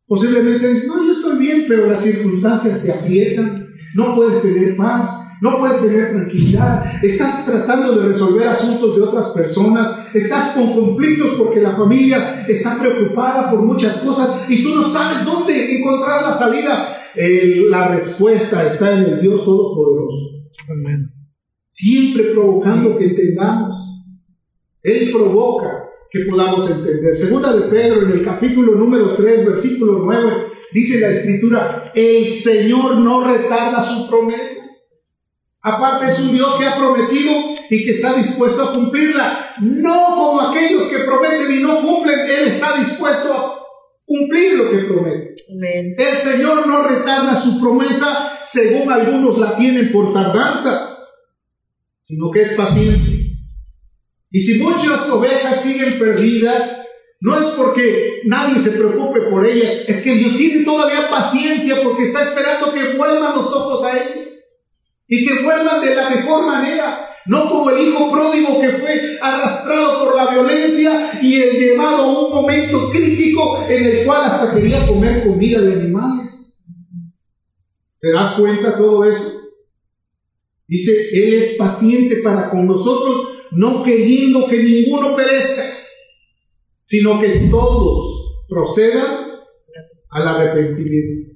posiblemente 0.07 0.67
dices, 0.67 0.87
no, 0.87 1.05
yo 1.05 1.11
estoy 1.11 1.37
bien, 1.37 1.65
pero 1.67 1.87
las 1.87 2.01
circunstancias 2.01 2.83
te 2.83 2.91
aprietan, 2.91 3.67
no 3.95 4.15
puedes 4.15 4.41
tener 4.41 4.75
paz, 4.75 5.27
no 5.41 5.59
puedes 5.59 5.81
tener 5.81 6.11
tranquilidad, 6.11 6.83
estás 7.03 7.45
tratando 7.45 7.95
de 7.95 8.07
resolver 8.07 8.47
asuntos 8.47 8.95
de 8.95 9.01
otras 9.03 9.31
personas, 9.31 10.07
estás 10.13 10.53
con 10.53 10.73
conflictos 10.73 11.35
porque 11.37 11.61
la 11.61 11.75
familia 11.75 12.45
está 12.47 12.79
preocupada 12.79 13.51
por 13.51 13.61
muchas 13.61 13.97
cosas 13.97 14.49
y 14.49 14.63
tú 14.63 14.75
no 14.75 14.83
sabes 14.83 15.25
dónde 15.25 15.77
encontrar 15.77 16.23
la 16.23 16.33
salida. 16.33 16.97
la 17.69 17.89
respuesta 17.89 18.65
está 18.65 18.93
en 18.93 19.03
el 19.03 19.21
Dios 19.21 19.43
Todopoderoso. 19.43 20.49
Amén. 20.71 21.11
Siempre 21.69 22.31
provocando 22.33 22.97
que 22.97 23.05
entendamos. 23.05 23.75
Él 24.81 25.11
provoca 25.11 25.86
que 26.09 26.25
podamos 26.29 26.69
entender. 26.69 27.15
Segunda 27.15 27.53
de 27.53 27.67
Pedro, 27.67 28.03
en 28.03 28.11
el 28.11 28.25
capítulo 28.25 28.75
número 28.75 29.15
3, 29.15 29.45
versículo 29.45 29.99
9, 30.03 30.51
dice 30.71 30.99
la 30.99 31.09
escritura, 31.09 31.91
el 31.93 32.27
Señor 32.27 32.97
no 32.97 33.25
retarda 33.25 33.81
su 33.81 34.09
promesa. 34.09 34.65
Aparte 35.61 36.07
es 36.07 36.19
un 36.19 36.33
Dios 36.33 36.55
que 36.55 36.65
ha 36.65 36.77
prometido 36.77 37.33
y 37.69 37.83
que 37.83 37.91
está 37.91 38.13
dispuesto 38.13 38.63
a 38.63 38.73
cumplirla. 38.73 39.55
No 39.61 40.05
como 40.15 40.41
aquellos 40.41 40.83
que 40.83 40.99
prometen 40.99 41.59
y 41.59 41.61
no 41.61 41.81
cumplen, 41.81 42.19
Él 42.21 42.47
está 42.47 42.77
dispuesto 42.77 43.33
a 43.33 43.59
cumplir 44.05 44.53
lo 44.53 44.71
que 44.71 44.77
promete. 44.79 45.35
El 45.49 46.15
Señor 46.15 46.67
no 46.67 46.87
retarda 46.87 47.35
su 47.35 47.59
promesa 47.59 48.39
según 48.43 48.91
algunos 48.91 49.37
la 49.39 49.55
tienen 49.57 49.91
por 49.91 50.13
tardanza, 50.13 50.97
sino 52.01 52.31
que 52.31 52.43
es 52.43 52.53
paciente 52.53 53.16
y 54.31 54.39
si 54.39 54.59
muchas 54.59 55.09
ovejas 55.09 55.61
siguen 55.61 55.97
perdidas, 55.97 56.77
no 57.19 57.37
es 57.37 57.45
porque 57.57 58.21
nadie 58.25 58.59
se 58.59 58.71
preocupe 58.71 59.21
por 59.21 59.45
ellas, 59.45 59.85
es 59.87 60.03
que 60.03 60.15
Dios 60.15 60.37
tiene 60.37 60.63
todavía 60.63 61.09
paciencia 61.09 61.75
porque 61.83 62.03
está 62.03 62.23
esperando 62.23 62.73
que 62.73 62.97
vuelvan 62.97 63.35
los 63.35 63.51
ojos 63.53 63.83
a 63.85 63.97
ellas 63.97 64.27
y 65.07 65.25
que 65.25 65.43
vuelvan 65.43 65.83
de 65.83 65.95
la 65.95 66.09
mejor 66.09 66.45
manera, 66.45 67.09
no 67.25 67.49
como 67.49 67.71
el 67.71 67.87
hijo 67.87 68.11
pródigo 68.11 68.61
que 68.61 68.69
fue 68.69 69.17
arrastrado 69.21 70.05
por 70.05 70.15
la 70.15 70.31
violencia 70.31 71.19
y 71.21 71.39
llevado 71.39 72.03
a 72.03 72.27
un 72.27 72.33
momento 72.35 72.91
crítico 72.91 73.65
en 73.67 73.85
el 73.85 74.05
cual 74.05 74.25
hasta 74.25 74.53
quería 74.53 74.85
comer 74.85 75.25
comida 75.25 75.61
de 75.61 75.73
animales. 75.73 76.65
¿Te 77.99 78.11
das 78.11 78.33
cuenta 78.33 78.77
todo 78.77 79.05
eso? 79.05 79.41
Dice, 80.67 80.91
Él 81.13 81.33
es 81.33 81.55
paciente 81.55 82.17
para 82.17 82.49
con 82.49 82.67
nosotros 82.67 83.36
no 83.51 83.83
queriendo 83.83 84.47
que 84.47 84.63
ninguno 84.63 85.15
perezca, 85.15 85.63
sino 86.83 87.19
que 87.19 87.47
todos 87.51 88.45
procedan 88.47 89.27
al 90.09 90.27
arrepentimiento. 90.27 91.33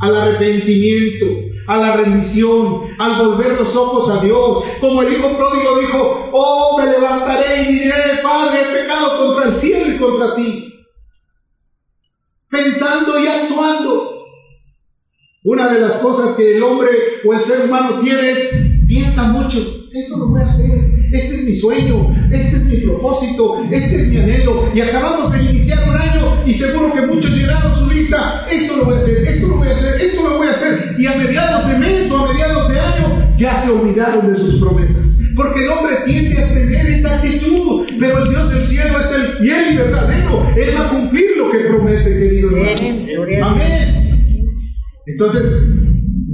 Al 0.00 0.16
arrepentimiento, 0.16 1.26
a 1.66 1.76
la 1.76 1.96
rendición, 1.96 2.82
al 2.98 3.26
volver 3.26 3.58
los 3.58 3.74
ojos 3.74 4.08
a 4.10 4.22
Dios. 4.22 4.64
Como 4.80 5.02
el 5.02 5.12
hijo 5.12 5.36
pródigo 5.36 5.78
dijo, 5.80 6.30
oh, 6.32 6.78
me 6.78 6.90
levantaré 6.90 7.62
y 7.62 7.72
diré, 7.72 7.94
Padre, 8.22 8.62
he 8.62 8.82
pecado 8.82 9.18
contra 9.18 9.48
el 9.48 9.54
cielo 9.54 9.94
y 9.94 9.98
contra 9.98 10.36
ti. 10.36 10.74
Pensando 12.48 13.18
y 13.18 13.26
actuando. 13.26 14.18
Una 15.44 15.72
de 15.72 15.80
las 15.80 15.94
cosas 15.94 16.36
que 16.36 16.56
el 16.56 16.62
hombre 16.62 16.90
o 17.24 17.32
el 17.32 17.40
ser 17.40 17.66
humano 17.66 18.00
tiene 18.00 18.30
es, 18.30 18.77
piensa 18.88 19.24
mucho, 19.24 19.58
esto 19.92 20.16
lo 20.16 20.28
voy 20.28 20.40
a 20.40 20.46
hacer, 20.46 20.70
este 21.12 21.34
es 21.34 21.44
mi 21.44 21.54
sueño, 21.54 22.14
este 22.32 22.56
es 22.56 22.64
mi 22.64 22.76
propósito, 22.78 23.62
este 23.70 23.96
es 23.96 24.08
mi 24.08 24.16
anhelo. 24.16 24.70
Y 24.74 24.80
acabamos 24.80 25.30
de 25.30 25.42
iniciar 25.44 25.78
un 25.88 25.94
año 25.94 26.42
y 26.46 26.54
seguro 26.54 26.92
que 26.94 27.02
muchos 27.02 27.30
llenaron 27.36 27.72
su 27.72 27.90
lista, 27.90 28.46
esto 28.50 28.78
lo 28.78 28.86
voy 28.86 28.94
a 28.94 28.98
hacer, 28.98 29.18
esto 29.28 29.46
lo 29.46 29.56
voy 29.58 29.68
a 29.68 29.72
hacer, 29.72 30.00
esto 30.00 30.22
lo 30.22 30.38
voy 30.38 30.48
a 30.48 30.50
hacer. 30.50 30.96
Y 30.98 31.06
a 31.06 31.16
mediados 31.16 31.68
de 31.68 31.78
mes 31.78 32.10
o 32.10 32.24
a 32.24 32.32
mediados 32.32 32.72
de 32.72 32.80
año 32.80 33.36
ya 33.38 33.54
se 33.54 33.70
olvidaron 33.70 34.32
de 34.32 34.36
sus 34.36 34.56
promesas. 34.56 35.04
Porque 35.36 35.64
el 35.64 35.70
hombre 35.70 35.96
tiende 36.04 36.42
a 36.42 36.48
tener 36.48 36.86
esa 36.86 37.16
actitud, 37.16 37.86
pero 38.00 38.24
el 38.24 38.30
Dios 38.30 38.50
del 38.50 38.64
cielo 38.64 38.98
es 38.98 39.12
el 39.12 39.26
fiel 39.38 39.74
y 39.74 39.76
verdadero. 39.76 40.46
Él 40.56 40.74
va 40.76 40.86
a 40.86 40.88
cumplir 40.88 41.26
lo 41.36 41.50
que 41.50 41.58
promete, 41.58 42.04
querido 42.04 42.50
hermano. 42.56 43.50
Amén. 43.50 44.56
Entonces, 45.06 45.42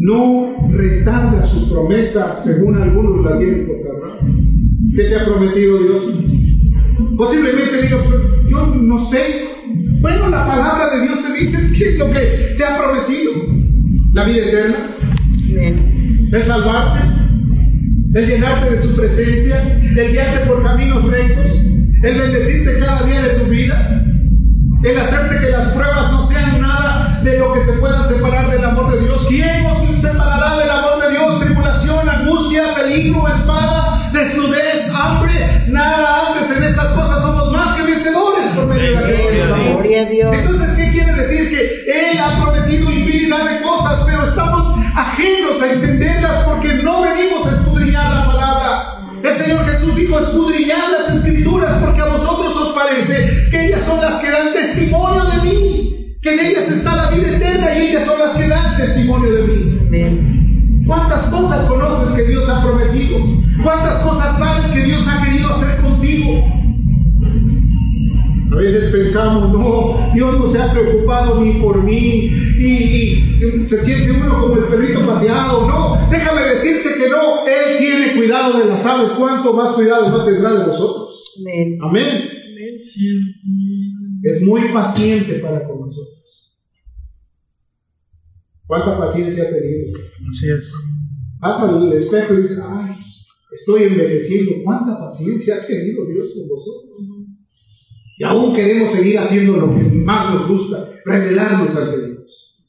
no 0.04 0.68
retarda 0.70 1.40
su 1.40 1.72
promesa, 1.72 2.36
según 2.36 2.76
algunos 2.76 3.24
la 3.24 3.38
tienen 3.38 3.66
por 3.66 3.76
tardanza. 3.80 4.34
¿Qué 4.94 5.04
te 5.04 5.16
ha 5.16 5.24
prometido 5.24 5.78
Dios? 5.78 6.02
Posiblemente 7.16 7.82
digo, 7.82 7.98
yo 8.50 8.66
no 8.66 9.02
sé. 9.02 9.48
Bueno, 10.02 10.28
la 10.28 10.46
palabra 10.46 10.94
de 10.94 11.06
Dios 11.06 11.24
te 11.24 11.40
dice 11.40 11.72
qué 11.78 11.88
es 11.88 11.98
lo 11.98 12.10
que 12.12 12.20
te 12.58 12.64
ha 12.66 12.76
prometido. 12.76 13.32
La 14.12 14.24
vida 14.24 14.44
eterna. 14.44 14.76
El 16.32 16.42
salvarte. 16.42 17.00
El 18.12 18.26
llenarte 18.26 18.72
de 18.72 18.76
su 18.76 18.94
presencia. 18.94 19.80
El 19.96 20.12
guiarte 20.12 20.46
por 20.46 20.62
caminos 20.62 21.02
rectos. 21.04 21.64
El 22.02 22.18
bendecirte 22.18 22.78
cada 22.78 23.06
día 23.06 23.22
de 23.22 23.40
tu 23.40 23.50
vida. 23.50 24.04
El 24.84 24.98
hacerte 24.98 25.46
que 25.46 25.50
las 25.50 25.68
pruebas 25.68 26.12
no 26.12 26.22
sean 26.22 26.60
nada 26.60 27.22
de 27.24 27.38
lo 27.38 27.54
que 27.54 27.60
te 27.60 27.72
pueda 27.78 28.06
separar 28.06 28.50
del 28.50 28.62
amor 28.62 28.92
de 28.92 29.00
Dios. 29.00 29.26
¿Quién 29.30 29.64
os 29.64 29.83
separará 30.04 30.58
del 30.58 30.70
amor 30.70 31.00
de 31.02 31.10
Dios? 31.10 31.40
Tribulación, 31.40 32.08
angustia, 32.08 32.74
peligro, 32.74 33.26
espada, 33.28 34.10
desnudez, 34.12 34.90
hambre. 34.94 35.64
Nada 35.68 36.28
antes 36.28 36.56
en 36.56 36.64
estas 36.64 36.88
cosas 36.88 37.22
somos 37.22 37.52
más 37.52 37.72
que 37.74 37.82
vencedores 37.82 38.46
por 38.54 38.66
medio 38.66 39.00
de 39.00 39.98
la 39.98 40.10
Dios. 40.10 40.36
Entonces, 40.36 40.76
¿qué 40.76 40.90
quiere 40.90 41.12
decir? 41.14 41.48
Que 41.50 42.10
Él 42.10 42.18
ha 42.18 42.42
prometido 42.42 42.90
infinidad 42.90 43.44
de 43.44 43.62
cosas, 43.62 44.00
pero 44.06 44.24
estamos 44.24 44.74
ajenos 44.94 45.62
a 45.62 45.72
entenderlas 45.72 46.44
porque 46.44 46.74
no 46.82 47.02
venimos 47.02 47.46
a 47.46 47.50
escudriñar 47.50 48.14
la 48.14 48.26
palabra. 48.26 49.00
El 49.22 49.34
Señor 49.34 49.64
Jesús 49.66 49.96
dijo, 49.96 50.18
escudriñar 50.18 50.90
las 50.90 51.14
escrituras 51.14 51.72
porque 51.82 52.02
a 52.02 52.06
vosotros 52.06 52.54
os 52.56 52.68
parece 52.74 53.48
que 53.50 53.66
ellas 53.66 53.82
son 53.82 54.00
las 54.00 54.20
que 54.20 54.30
dan 54.30 54.52
testimonio 54.52 55.24
de 55.24 55.42
mí, 55.42 55.83
que 56.24 56.32
en 56.32 56.40
ellas 56.40 56.70
está 56.70 56.96
la 56.96 57.10
vida 57.10 57.36
eterna 57.36 57.78
y 57.78 57.88
ellas 57.88 58.06
son 58.06 58.18
las 58.18 58.32
que 58.32 58.48
dan 58.48 58.78
testimonio 58.78 59.30
de 59.30 59.42
mí. 59.42 60.84
¿Cuántas 60.86 61.28
cosas 61.28 61.66
conoces 61.68 62.16
que 62.16 62.22
Dios 62.22 62.48
ha 62.48 62.62
prometido? 62.62 63.18
¿Cuántas 63.62 63.98
cosas 63.98 64.38
sabes 64.38 64.66
que 64.68 64.84
Dios 64.84 65.06
ha 65.06 65.22
querido 65.22 65.50
hacer 65.50 65.82
contigo? 65.82 66.42
A 68.52 68.56
veces 68.56 68.90
pensamos, 68.90 69.52
no, 69.52 70.12
Dios 70.14 70.38
no 70.38 70.46
se 70.46 70.62
ha 70.62 70.72
preocupado 70.72 71.42
ni 71.42 71.60
por 71.60 71.82
mí 71.82 72.32
y, 72.58 73.66
se 73.66 73.76
siente 73.84 74.12
uno 74.12 74.40
como 74.40 74.54
el 74.56 74.64
perrito 74.64 75.00
pateado. 75.00 75.68
No, 75.68 76.08
déjame 76.10 76.42
decirte 76.42 76.88
que 76.94 77.10
no, 77.10 77.46
Él 77.46 77.78
tiene 77.78 78.14
cuidado 78.14 78.60
de 78.60 78.64
las 78.64 78.86
aves. 78.86 79.10
¿Cuánto 79.12 79.52
más 79.52 79.72
cuidado 79.72 80.08
no 80.08 80.24
tendrá 80.24 80.52
de 80.54 80.66
nosotros? 80.66 81.34
Amén. 81.40 81.78
Amén. 81.82 82.28
Es 84.24 84.40
muy 84.40 84.62
paciente 84.72 85.34
para 85.34 85.68
con 85.68 85.80
nosotros. 85.80 86.58
¿Cuánta 88.66 88.98
paciencia 88.98 89.44
ha 89.44 89.50
tenido? 89.50 89.92
Así 90.26 90.50
es. 90.50 90.72
Pasa 91.38 91.68
al 91.68 91.92
espejo 91.92 92.32
y 92.32 92.40
dice, 92.40 92.62
ay, 92.66 92.96
estoy 93.52 93.82
envejeciendo. 93.82 94.52
¿Cuánta 94.64 94.98
paciencia 94.98 95.56
ha 95.56 95.66
tenido 95.66 96.06
Dios 96.06 96.32
con 96.38 96.48
vosotros? 96.48 97.02
Y 98.16 98.24
aún 98.24 98.54
queremos 98.54 98.90
seguir 98.92 99.18
haciendo 99.18 99.58
lo 99.58 99.74
que 99.74 99.82
más 99.90 100.32
nos 100.32 100.48
gusta, 100.48 100.88
revelarnos 101.04 101.76
ante 101.76 102.06
Dios. 102.06 102.64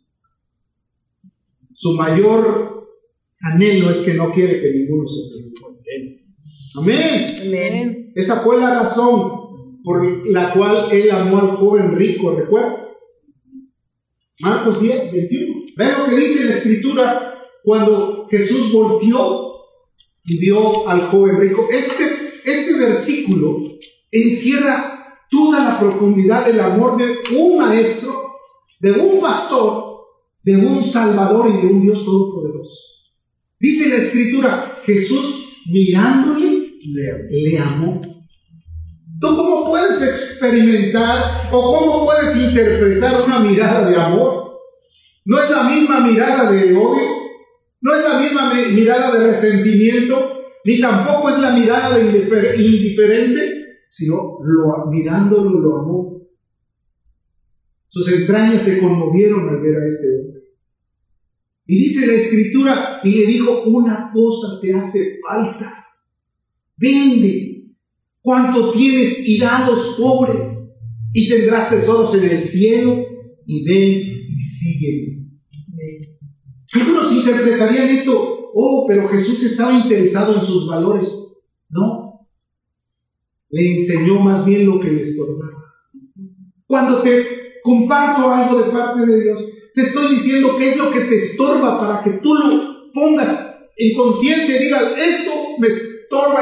Su 1.74 1.94
mayor 1.94 2.86
anhelo 3.40 3.90
es 3.92 4.00
que 4.00 4.16
no 4.16 4.30
quiere 4.34 4.60
que 4.60 4.72
ninguno 4.72 5.08
se 5.08 5.22
pierda. 5.32 5.56
Amén. 6.80 7.36
Amén. 7.46 8.12
Esa 8.14 8.42
fue 8.42 8.60
la 8.60 8.80
razón 8.80 9.45
por 9.86 10.28
la 10.32 10.52
cual 10.52 10.90
él 10.92 11.12
amó 11.12 11.38
al 11.38 11.56
joven 11.56 11.96
rico, 11.96 12.36
¿recuerdas? 12.36 13.04
Marcos 14.40 14.82
10, 14.82 15.12
21. 15.14 15.66
Ve 15.78 15.86
lo 15.98 16.06
que 16.08 16.16
dice 16.16 16.46
la 16.46 16.56
escritura 16.56 17.36
cuando 17.64 18.28
Jesús 18.30 18.74
volteó 18.74 19.60
y 20.26 20.40
vio 20.40 20.90
al 20.90 21.02
joven 21.08 21.40
rico. 21.40 21.68
Este, 21.72 22.04
este 22.44 22.74
versículo 22.80 23.60
encierra 24.12 25.20
toda 25.30 25.64
la 25.64 25.80
profundidad 25.80 26.48
del 26.48 26.60
amor 26.60 26.98
de 26.98 27.38
un 27.38 27.60
maestro, 27.60 28.12
de 28.80 28.92
un 28.92 29.22
pastor, 29.22 29.98
de 30.44 30.58
un 30.58 30.84
salvador 30.84 31.48
y 31.50 31.62
de 31.62 31.68
un 31.68 31.82
Dios 31.84 32.04
todopoderoso. 32.04 32.96
Dice 33.60 33.90
la 33.90 33.98
escritura, 33.98 34.82
Jesús 34.84 35.62
mirándole 35.68 36.56
le, 37.30 37.60
amó. 37.60 38.02
¿Tú 39.20 39.28
cómo 39.36 39.70
puedes 39.70 40.02
experimentar 40.02 41.50
o 41.52 41.78
cómo 41.78 42.06
puedes 42.06 42.36
interpretar 42.36 43.22
una 43.22 43.40
mirada 43.40 43.90
de 43.90 43.96
amor? 43.96 44.60
No 45.26 45.42
es 45.42 45.50
la 45.50 45.64
misma 45.64 46.02
mirada 46.02 46.52
de 46.52 46.76
odio, 46.76 47.04
no 47.82 47.94
es 47.94 48.04
la 48.04 48.20
misma 48.20 48.54
mirada 48.54 49.18
de 49.18 49.28
resentimiento, 49.28 50.42
ni 50.66 50.80
tampoco 50.80 51.30
es 51.30 51.40
la 51.40 51.52
mirada 51.52 51.98
de 51.98 52.06
indiferente, 52.58 53.66
sino 53.90 54.40
lo, 54.44 54.88
mirándolo 54.88 55.60
lo 55.60 55.78
amó. 55.78 56.22
Sus 57.88 58.12
entrañas 58.12 58.64
se 58.64 58.80
conmovieron 58.80 59.48
al 59.48 59.62
ver 59.62 59.82
a 59.82 59.88
este 59.88 60.08
hombre. 60.20 60.42
Y 61.68 61.78
dice 61.78 62.08
la 62.08 62.14
escritura, 62.14 63.00
y 63.04 63.12
le 63.12 63.26
dijo, 63.28 63.64
una 63.68 64.12
cosa 64.12 64.60
te 64.62 64.74
hace 64.74 65.20
falta. 65.26 65.86
Vende 66.78 67.55
cuanto 68.26 68.72
tienes 68.72 69.20
y 69.28 69.38
dados 69.38 69.98
pobres, 70.00 70.82
y 71.14 71.30
tendrás 71.30 71.70
tesoros 71.70 72.16
en 72.16 72.32
el 72.32 72.42
cielo, 72.42 73.06
y 73.46 73.64
ven 73.64 74.28
y 74.28 74.42
sígueme. 74.42 75.30
Algunos 76.74 77.12
interpretarían 77.14 77.88
esto, 77.88 78.52
oh, 78.56 78.86
pero 78.88 79.08
Jesús 79.10 79.44
estaba 79.44 79.78
interesado 79.78 80.34
en 80.34 80.42
sus 80.42 80.68
valores. 80.68 81.08
No, 81.70 82.28
le 83.52 83.76
enseñó 83.76 84.20
más 84.20 84.44
bien 84.44 84.66
lo 84.66 84.80
que 84.80 84.92
le 84.92 85.02
estorbaba. 85.02 85.64
Cuando 86.66 87.04
te 87.04 87.62
comparto 87.64 88.32
algo 88.32 88.60
de 88.60 88.72
parte 88.72 89.06
de 89.06 89.22
Dios, 89.22 89.42
te 89.72 89.82
estoy 89.82 90.16
diciendo 90.16 90.56
qué 90.58 90.72
es 90.72 90.78
lo 90.78 90.90
que 90.90 91.02
te 91.02 91.16
estorba 91.16 91.80
para 91.80 92.04
que 92.04 92.20
tú 92.22 92.34
lo 92.34 92.92
pongas 92.92 93.72
en 93.78 93.96
conciencia 93.96 94.60
y 94.60 94.64
digas, 94.64 94.84
esto 94.98 95.32
me 95.60 95.68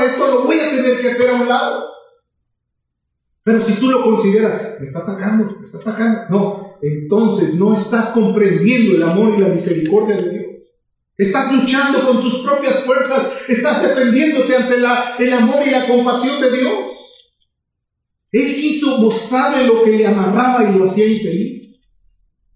esto 0.06 0.28
lo 0.28 0.44
voy 0.44 0.58
a 0.60 0.70
tener 0.70 1.02
que 1.02 1.10
hacer 1.10 1.30
a 1.30 1.42
un 1.42 1.48
lado. 1.48 1.86
Pero 3.44 3.60
si 3.60 3.74
tú 3.74 3.90
lo 3.90 4.04
consideras, 4.04 4.80
me 4.80 4.86
está 4.86 5.00
atacando, 5.00 5.58
me 5.60 5.66
está 5.66 5.80
atacando. 5.80 6.22
No, 6.30 6.78
entonces 6.82 7.56
no 7.56 7.74
estás 7.74 8.10
comprendiendo 8.10 8.96
el 8.96 9.04
amor 9.04 9.36
y 9.38 9.42
la 9.42 9.50
misericordia 9.50 10.16
de 10.16 10.30
Dios. 10.30 10.44
Estás 11.18 11.54
luchando 11.54 12.06
con 12.08 12.22
tus 12.22 12.44
propias 12.44 12.84
fuerzas, 12.84 13.22
estás 13.48 13.84
defendiéndote 13.84 14.56
ante 14.56 14.80
la, 14.80 15.16
el 15.20 15.32
amor 15.34 15.58
y 15.66 15.72
la 15.72 15.88
compasión 15.88 16.42
de 16.42 16.58
Dios. 16.58 17.04
Él 18.32 18.56
quiso 18.56 18.98
mostrarle 18.98 19.68
lo 19.68 19.84
que 19.84 19.92
le 19.92 20.08
amarraba 20.08 20.68
y 20.68 20.74
lo 20.74 20.86
hacía 20.86 21.06
infeliz. 21.06 21.92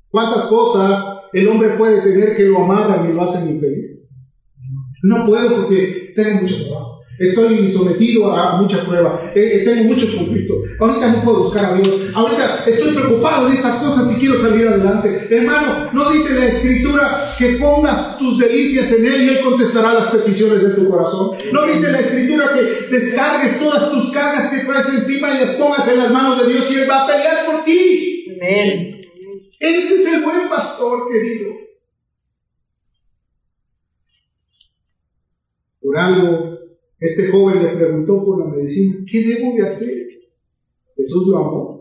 ¿Cuántas 0.10 0.46
cosas 0.46 1.20
el 1.34 1.48
hombre 1.50 1.78
puede 1.78 2.02
tener 2.02 2.36
que 2.36 2.46
lo 2.46 2.64
amarran 2.64 3.08
y 3.08 3.14
lo 3.14 3.22
hacen 3.22 3.56
infeliz? 3.56 4.08
No 5.04 5.28
puedo 5.28 5.56
porque 5.56 6.14
tengo 6.16 6.42
mucho 6.42 6.66
trabajo. 6.66 6.97
Estoy 7.20 7.72
sometido 7.72 8.32
a 8.32 8.62
mucha 8.62 8.84
prueba. 8.86 9.32
Eh, 9.34 9.52
eh, 9.56 9.66
tengo 9.66 9.86
muchos 9.86 10.12
conflictos. 10.12 10.58
Ahorita 10.80 11.12
no 11.14 11.24
puedo 11.24 11.40
buscar 11.40 11.66
a 11.66 11.74
Dios. 11.74 12.02
Ahorita 12.14 12.64
estoy 12.68 12.94
preocupado 12.94 13.50
de 13.50 13.56
estas 13.56 13.78
cosas 13.78 14.16
y 14.16 14.20
quiero 14.20 14.40
salir 14.40 14.68
adelante. 14.68 15.28
Hermano, 15.32 15.90
no 15.94 16.12
dice 16.12 16.36
la 16.36 16.46
escritura 16.46 17.28
que 17.38 17.54
pongas 17.54 18.20
tus 18.20 18.38
delicias 18.38 18.92
en 18.92 19.08
Él 19.08 19.24
y 19.24 19.30
Él 19.30 19.42
contestará 19.42 19.94
las 19.94 20.08
peticiones 20.08 20.62
de 20.62 20.76
tu 20.76 20.90
corazón. 20.90 21.32
No 21.52 21.66
dice 21.66 21.92
la 21.92 22.00
escritura 22.00 22.52
que 22.54 22.96
descargues 22.96 23.60
todas 23.60 23.92
tus 23.92 24.12
cargas 24.12 24.52
que 24.52 24.66
traes 24.66 24.94
encima 24.94 25.32
y 25.32 25.40
las 25.40 25.56
pongas 25.56 25.88
en 25.92 25.98
las 25.98 26.12
manos 26.12 26.40
de 26.42 26.54
Dios 26.54 26.72
y 26.72 26.76
Él 26.82 26.90
va 26.90 27.04
a 27.04 27.08
pelear 27.08 27.46
por 27.48 27.64
ti. 27.64 28.28
Amén. 28.36 29.02
Ese 29.60 29.96
es 29.96 30.14
el 30.14 30.22
buen 30.22 30.48
pastor, 30.50 31.12
querido. 31.12 31.56
Por 35.82 35.98
algo 35.98 36.57
este 37.00 37.28
joven 37.28 37.64
le 37.64 37.76
preguntó 37.76 38.26
por 38.26 38.40
la 38.40 38.56
medicina, 38.56 38.98
¿qué 39.10 39.24
debo 39.24 39.56
de 39.56 39.68
hacer? 39.68 40.08
Jesús 40.96 41.28
lo 41.28 41.38
amó. 41.38 41.78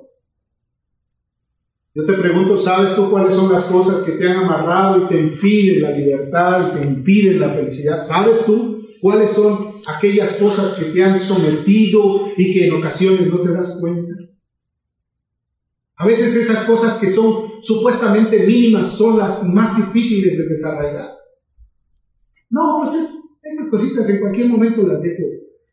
Yo 1.95 2.05
te 2.05 2.13
pregunto, 2.13 2.59
¿sabes 2.59 2.95
tú 2.95 3.11
cuáles 3.11 3.35
son 3.35 3.51
las 3.51 3.65
cosas 3.65 4.05
que 4.05 4.13
te 4.13 4.29
han 4.29 4.45
amarrado 4.45 5.05
y 5.05 5.09
te 5.09 5.19
impiden 5.19 5.81
la 5.81 5.93
libertad 5.93 6.69
y 6.69 6.79
te 6.79 6.87
impiden 6.87 7.41
la 7.41 7.55
felicidad? 7.55 7.97
¿Sabes 7.97 8.45
tú 8.45 8.87
cuáles 9.01 9.31
son 9.31 9.73
aquellas 9.87 10.37
cosas 10.37 10.75
que 10.75 10.87
te 10.87 11.03
han 11.03 11.19
sometido 11.19 12.29
y 12.37 12.53
que 12.53 12.67
en 12.67 12.75
ocasiones 12.75 13.27
no 13.29 13.41
te 13.41 13.53
das 13.53 13.79
cuenta? 13.81 14.13
A 15.97 16.07
veces 16.07 16.37
esas 16.37 16.65
cosas 16.65 16.99
que 16.99 17.09
son 17.09 17.63
supuestamente 17.63 18.47
mínimas 18.47 18.89
son 18.89 19.17
las 19.17 19.45
más 19.45 19.79
difíciles 19.79 20.37
de 20.37 20.49
desarrollar. 20.49 21.09
No, 22.51 22.83
pues 22.83 22.95
es 22.95 23.26
estas 23.47 23.69
cositas 23.69 24.09
en 24.11 24.21
cualquier 24.21 24.49
momento 24.49 24.87
las 24.87 25.03
dejo. 25.03 25.23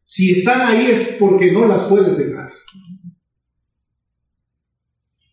Si 0.03 0.31
están 0.31 0.61
ahí 0.61 0.91
es 0.91 1.15
porque 1.19 1.51
no 1.51 1.67
las 1.67 1.87
puedes 1.87 2.17
dejar. 2.17 2.51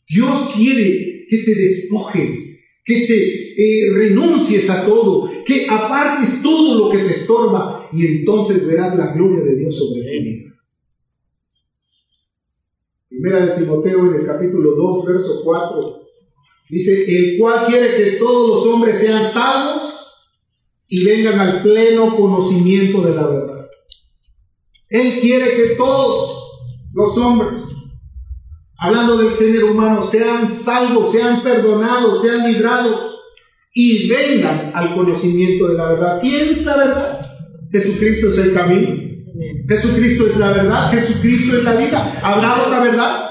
Dios 0.09 0.53
quiere 0.57 1.27
que 1.29 1.39
te 1.39 1.55
despojes, 1.55 2.61
que 2.85 3.07
te 3.07 3.53
eh, 3.63 3.93
renuncies 3.95 4.69
a 4.71 4.85
todo, 4.85 5.31
que 5.45 5.67
apartes 5.69 6.43
todo 6.43 6.79
lo 6.79 6.91
que 6.91 6.99
te 6.99 7.11
estorba 7.11 7.89
y 7.93 8.07
entonces 8.07 8.67
verás 8.67 8.97
la 8.97 9.13
gloria 9.13 9.45
de 9.45 9.57
Dios 9.57 9.77
sobre 9.77 10.03
tu 10.03 10.25
vida. 10.25 10.51
Primera 13.09 13.47
de 13.47 13.61
Timoteo 13.61 14.11
en 14.11 14.21
el 14.21 14.27
capítulo 14.27 14.75
2, 14.75 15.07
verso 15.07 15.43
4, 15.45 16.09
dice, 16.71 17.05
el 17.07 17.39
cual 17.39 17.67
quiere 17.67 17.97
que 17.97 18.11
todos 18.13 18.49
los 18.49 18.75
hombres 18.75 18.99
sean 18.99 19.25
salvos 19.25 19.90
y 20.91 21.05
vengan 21.05 21.39
al 21.39 21.63
pleno 21.63 22.17
conocimiento 22.17 23.01
de 23.01 23.15
la 23.15 23.27
verdad. 23.27 23.67
Él 24.91 25.21
quiere 25.21 25.55
que 25.55 25.77
todos 25.77 26.89
los 26.93 27.17
hombres, 27.17 27.63
hablando 28.77 29.17
del 29.17 29.37
género 29.37 29.71
humano, 29.71 30.03
sean 30.03 30.49
salvos, 30.49 31.13
sean 31.13 31.43
perdonados, 31.43 32.21
sean 32.23 32.53
librados 32.53 33.01
y 33.73 34.09
vengan 34.09 34.73
al 34.75 34.97
conocimiento 34.97 35.69
de 35.69 35.75
la 35.75 35.91
verdad. 35.91 36.21
¿Quién 36.21 36.51
es 36.51 36.65
la 36.65 36.77
verdad? 36.77 37.21
Jesucristo 37.71 38.29
es 38.29 38.39
el 38.39 38.53
camino. 38.53 39.11
Jesucristo 39.69 40.27
es 40.27 40.37
la 40.39 40.51
verdad. 40.51 40.91
Jesucristo 40.91 41.57
es 41.57 41.63
la 41.63 41.75
vida. 41.75 42.21
¿Habrá 42.21 42.63
otra 42.63 42.81
verdad? 42.81 43.31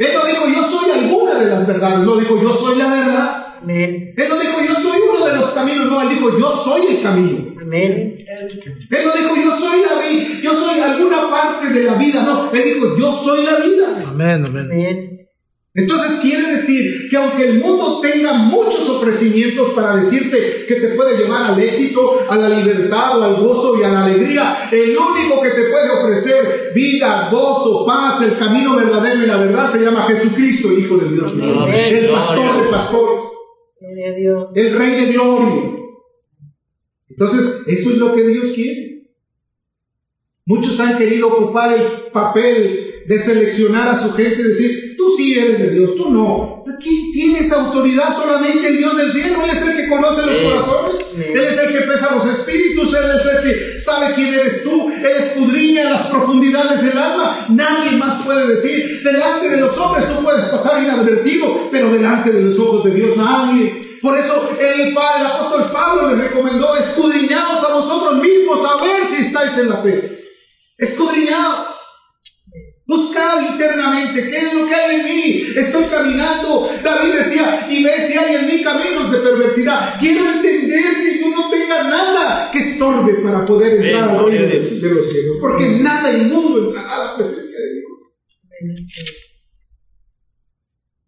Él 0.00 0.08
no 0.14 0.26
dijo 0.26 0.48
yo 0.52 0.64
soy 0.64 0.90
alguna 0.90 1.34
de 1.38 1.48
las 1.48 1.64
verdades. 1.64 2.00
No 2.00 2.16
dijo 2.16 2.42
yo 2.42 2.52
soy 2.52 2.76
la 2.76 2.90
verdad. 2.90 3.47
Él 3.66 4.28
no 4.28 4.38
dijo 4.38 4.60
yo 4.66 4.74
soy 4.74 5.00
uno 5.14 5.26
de 5.26 5.36
los 5.36 5.50
caminos, 5.50 5.90
no, 5.90 6.02
él 6.02 6.08
dijo 6.10 6.38
yo 6.38 6.52
soy 6.52 6.96
el 6.96 7.02
camino. 7.02 7.54
Amén. 7.60 8.24
Él 8.28 9.04
no 9.04 9.12
dijo 9.12 9.36
yo 9.36 9.50
soy 9.50 9.80
la 9.82 10.08
vida, 10.08 10.40
yo 10.42 10.54
soy 10.54 10.80
alguna 10.80 11.30
parte 11.30 11.72
de 11.72 11.84
la 11.84 11.94
vida, 11.94 12.22
no, 12.22 12.50
él 12.52 12.62
dijo 12.64 12.96
yo 12.96 13.12
soy 13.12 13.44
la 13.44 13.56
vida. 13.56 14.04
Amén, 14.10 14.44
amén. 14.46 15.18
Entonces 15.78 16.18
quiere 16.20 16.56
decir 16.56 17.08
que 17.08 17.16
aunque 17.16 17.50
el 17.50 17.60
mundo 17.60 18.00
tenga 18.00 18.32
muchos 18.32 18.88
ofrecimientos 18.88 19.68
para 19.74 19.94
decirte 19.94 20.64
que 20.66 20.74
te 20.74 20.88
puede 20.88 21.16
llevar 21.16 21.52
al 21.52 21.60
éxito, 21.60 22.20
a 22.28 22.36
la 22.36 22.48
libertad, 22.48 23.22
al 23.22 23.36
gozo 23.36 23.78
y 23.78 23.84
a 23.84 23.88
la 23.90 24.04
alegría, 24.06 24.68
el 24.72 24.96
único 24.96 25.40
que 25.40 25.50
te 25.50 25.68
puede 25.68 25.90
ofrecer 25.90 26.72
vida, 26.74 27.28
gozo, 27.30 27.86
paz, 27.86 28.22
el 28.22 28.36
camino 28.36 28.74
verdadero 28.74 29.22
y 29.22 29.26
la 29.26 29.36
verdad 29.36 29.70
se 29.70 29.84
llama 29.84 30.02
Jesucristo, 30.02 30.68
el 30.70 30.80
Hijo 30.80 30.96
de 30.96 31.12
Dios, 31.12 31.32
el 31.32 32.08
pastor 32.08 32.64
de 32.64 32.70
pastores, 32.70 33.24
el 33.80 34.78
Rey 34.78 35.06
de 35.06 35.12
gloria. 35.12 35.78
Entonces, 37.08 37.62
eso 37.66 37.90
es 37.90 37.98
lo 37.98 38.14
que 38.14 38.26
Dios 38.26 38.52
quiere. 38.52 39.08
Muchos 40.44 40.78
han 40.80 40.96
querido 40.96 41.28
ocupar 41.28 41.76
el 41.78 42.10
papel 42.10 42.87
de 43.08 43.18
seleccionar 43.18 43.88
a 43.88 43.96
su 43.96 44.12
gente 44.12 44.42
y 44.42 44.48
decir, 44.48 44.94
tú 44.98 45.10
sí 45.16 45.38
eres 45.38 45.58
de 45.58 45.70
Dios, 45.70 45.96
tú 45.96 46.10
no. 46.10 46.62
¿Quién 46.78 47.10
tiene 47.10 47.38
esa 47.38 47.64
autoridad? 47.64 48.14
Solamente 48.14 48.68
el 48.68 48.76
Dios 48.76 48.98
del 48.98 49.10
cielo. 49.10 49.42
Él 49.42 49.50
es 49.50 49.62
el 49.62 49.76
que 49.76 49.88
conoce 49.88 50.26
los 50.26 50.36
corazones. 50.36 51.06
Él 51.16 51.42
es 51.42 51.58
el 51.58 51.72
que 51.72 51.86
pesa 51.86 52.14
los 52.14 52.26
espíritus. 52.26 52.94
Él 52.94 53.04
es 53.18 53.26
el 53.26 53.42
que 53.42 53.78
sabe 53.78 54.14
quién 54.14 54.34
eres 54.34 54.62
tú. 54.62 54.90
Él 54.90 55.16
escudriña 55.18 55.90
las 55.90 56.06
profundidades 56.08 56.82
del 56.82 56.98
alma. 56.98 57.46
Nadie 57.48 57.92
más 57.92 58.22
puede 58.26 58.46
decir, 58.46 59.02
delante 59.02 59.48
de 59.48 59.56
los 59.62 59.76
hombres 59.78 60.04
tú 60.06 60.22
puedes 60.22 60.44
pasar 60.50 60.82
inadvertido, 60.82 61.70
pero 61.72 61.90
delante 61.90 62.30
de 62.30 62.42
los 62.42 62.58
ojos 62.58 62.84
de 62.84 62.90
Dios 62.90 63.16
nadie. 63.16 63.98
Por 64.02 64.18
eso 64.18 64.50
el, 64.60 64.92
padre, 64.92 65.20
el 65.20 65.26
apóstol 65.28 65.70
Pablo 65.72 66.14
les 66.14 66.28
recomendó, 66.28 66.76
escudriñados 66.76 67.64
a 67.64 67.72
vosotros 67.72 68.20
mismos, 68.20 68.60
a 68.66 68.84
ver 68.84 69.06
si 69.06 69.22
estáis 69.22 69.56
en 69.56 69.70
la 69.70 69.78
fe. 69.78 70.18
Escudriñados. 70.76 71.77
Buscad 72.88 73.52
internamente 73.52 74.30
qué 74.30 74.38
es 74.38 74.54
lo 74.54 74.66
que 74.66 74.74
hay 74.74 75.00
en 75.00 75.04
mí. 75.04 75.46
Estoy 75.54 75.84
caminando. 75.84 76.70
David 76.82 77.16
decía, 77.18 77.66
y 77.68 77.84
ve 77.84 77.92
si 77.98 78.16
hay 78.16 78.36
en 78.36 78.46
mí 78.46 78.62
caminos 78.62 79.12
de 79.12 79.18
perversidad. 79.18 79.98
Quiero 80.00 80.26
entender 80.26 80.94
que 80.94 81.20
yo 81.20 81.28
no 81.28 81.50
tenga 81.50 81.84
nada 81.84 82.50
que 82.50 82.60
estorbe 82.60 83.16
para 83.16 83.44
poder 83.44 83.74
entrar 83.74 84.08
al 84.08 84.24
reino 84.24 84.48
de, 84.48 84.54
los 84.54 84.64
cielos. 85.10 85.36
Porque 85.38 85.68
nada 85.80 86.16
inmundo 86.16 86.68
entrará 86.68 86.96
a 86.96 87.06
la 87.10 87.16
presencia 87.16 87.58
de 87.60 87.74
Dios. 87.74 88.88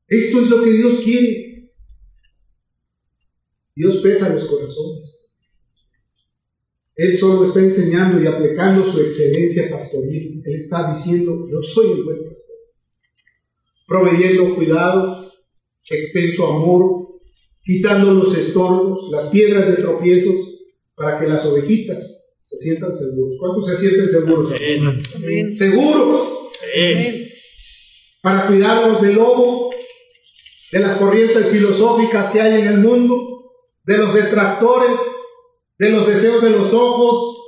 Eso 0.06 0.40
es 0.40 0.50
lo 0.50 0.62
que 0.62 0.70
Dios 0.72 1.00
quiere. 1.02 1.72
Dios 3.74 3.96
pesa 4.02 4.28
los 4.28 4.46
corazones. 4.46 5.19
Él 7.00 7.16
solo 7.16 7.44
está 7.44 7.60
enseñando 7.60 8.22
y 8.22 8.26
aplicando 8.26 8.84
su 8.84 9.00
excelencia 9.00 9.70
pastoril. 9.70 10.42
Él 10.44 10.54
está 10.54 10.92
diciendo, 10.92 11.48
yo 11.50 11.62
soy 11.62 11.92
el 11.92 12.02
buen 12.02 12.18
pastor. 12.28 12.56
Proveyendo 13.86 14.54
cuidado, 14.54 15.24
extenso 15.88 16.46
amor, 16.46 17.08
quitando 17.64 18.12
los 18.12 18.36
estorbos, 18.36 19.08
las 19.10 19.28
piedras 19.28 19.68
de 19.68 19.76
tropiezos, 19.82 20.34
para 20.94 21.18
que 21.18 21.26
las 21.26 21.42
ovejitas 21.46 22.38
se 22.42 22.58
sientan 22.58 22.94
seguros. 22.94 23.38
¿Cuántos 23.40 23.66
se 23.68 23.76
sienten 23.76 24.06
seguros? 24.06 24.50
Seguros. 25.54 26.50
Para 28.20 28.46
cuidarnos 28.46 29.00
del 29.00 29.14
lobo, 29.14 29.70
de 30.70 30.80
las 30.80 30.96
corrientes 30.96 31.48
filosóficas 31.48 32.30
que 32.30 32.42
hay 32.42 32.60
en 32.60 32.68
el 32.68 32.78
mundo, 32.80 33.16
de 33.84 33.96
los 33.96 34.12
detractores, 34.12 34.98
de 35.80 35.88
los 35.88 36.06
deseos 36.06 36.42
de 36.42 36.50
los 36.50 36.74
ojos, 36.74 37.38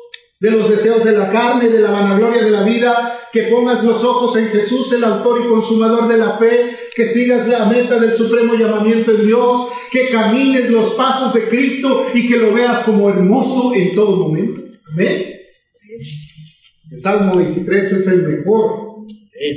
de 0.40 0.52
los 0.52 0.70
deseos 0.70 1.04
de 1.04 1.12
la 1.12 1.30
carne, 1.30 1.68
de 1.68 1.80
la 1.80 1.90
vanagloria 1.90 2.42
de 2.42 2.50
la 2.50 2.62
vida, 2.62 3.28
que 3.30 3.42
pongas 3.42 3.84
los 3.84 4.02
ojos 4.04 4.38
en 4.38 4.46
Jesús, 4.46 4.90
el 4.94 5.04
autor 5.04 5.42
y 5.44 5.48
consumador 5.50 6.08
de 6.08 6.16
la 6.16 6.38
fe, 6.38 6.78
que 6.96 7.04
sigas 7.04 7.46
la 7.46 7.66
meta 7.66 8.00
del 8.00 8.14
supremo 8.14 8.54
llamamiento 8.54 9.10
en 9.10 9.26
Dios, 9.26 9.68
que 9.90 10.08
camines 10.08 10.70
los 10.70 10.94
pasos 10.94 11.34
de 11.34 11.42
Cristo 11.42 12.06
y 12.14 12.26
que 12.26 12.38
lo 12.38 12.54
veas 12.54 12.84
como 12.84 13.10
hermoso 13.10 13.74
en 13.74 13.94
todo 13.94 14.16
momento. 14.16 14.62
Amén. 14.90 15.26
El 16.90 16.98
Salmo 16.98 17.34
23 17.34 17.92
es 17.92 18.06
el 18.08 18.28
mejor 18.28 19.04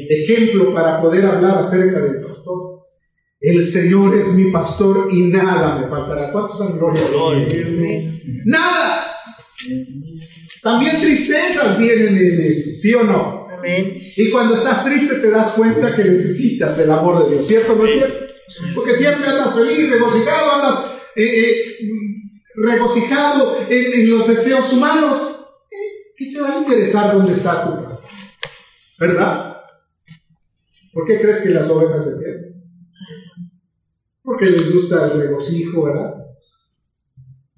ejemplo 0.10 0.74
para 0.74 1.02
poder 1.02 1.26
hablar 1.26 1.60
acerca 1.60 2.02
del 2.02 2.20
pastor. 2.20 2.75
El 3.46 3.62
Señor 3.62 4.18
es 4.18 4.34
mi 4.34 4.50
pastor 4.50 5.08
y 5.12 5.30
nada 5.30 5.78
me 5.78 5.88
faltará. 5.88 6.32
¿Cuántos 6.32 6.58
dan 6.58 6.80
gloria 6.80 7.04
a 7.04 7.10
Dios? 7.46 8.04
Nada. 8.46 9.06
También 10.64 11.00
tristezas 11.00 11.78
vienen 11.78 12.18
en 12.18 12.42
eso, 12.42 12.72
¿sí 12.82 12.94
o 12.96 13.04
no? 13.04 13.46
Y 14.18 14.32
cuando 14.32 14.56
estás 14.56 14.84
triste 14.84 15.16
te 15.16 15.30
das 15.30 15.52
cuenta 15.52 15.96
que 15.96 16.06
necesitas 16.06 16.80
el 16.80 16.90
amor 16.90 17.24
de 17.24 17.36
Dios, 17.36 17.48
¿cierto 17.48 17.74
o 17.74 17.76
no 17.76 17.86
es 17.86 17.94
cierto? 17.94 18.26
Porque 18.74 18.94
siempre 18.96 19.28
andas 19.28 19.54
feliz, 19.54 19.92
regocijado, 19.92 20.52
andas 20.52 20.86
eh, 21.16 21.24
eh, 21.24 21.78
regocijado 22.56 23.60
en, 23.70 24.10
los 24.10 24.28
deseos 24.28 24.74
humanos. 24.74 25.42
¿Qué 26.18 26.32
te 26.34 26.42
va 26.42 26.54
a 26.54 26.58
interesar 26.60 27.14
dónde 27.14 27.32
está 27.32 27.64
tu 27.64 27.84
pastor? 27.84 28.10
¿Verdad? 29.00 29.58
¿Por 30.94 31.06
qué 31.06 31.22
crees 31.22 31.42
que 31.42 31.50
las 31.50 31.70
ovejas 31.70 32.06
se 32.06 32.18
pierden? 32.18 32.55
Porque 34.26 34.48
les 34.48 34.74
gusta 34.74 35.12
el 35.14 35.22
regocijo, 35.22 35.84
¿verdad? 35.84 36.16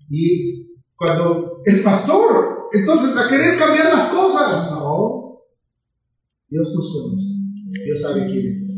Y 0.09 0.67
cuando 0.95 1.61
el 1.65 1.81
pastor, 1.81 2.69
entonces 2.73 3.15
a 3.17 3.29
querer 3.29 3.57
cambiar 3.57 3.93
las 3.93 4.09
cosas, 4.09 4.71
no, 4.71 5.43
Dios 6.49 6.73
nos 6.75 6.93
conoce, 6.93 7.33
Dios 7.85 8.01
sabe 8.01 8.25
quién 8.25 8.47
es. 8.47 8.73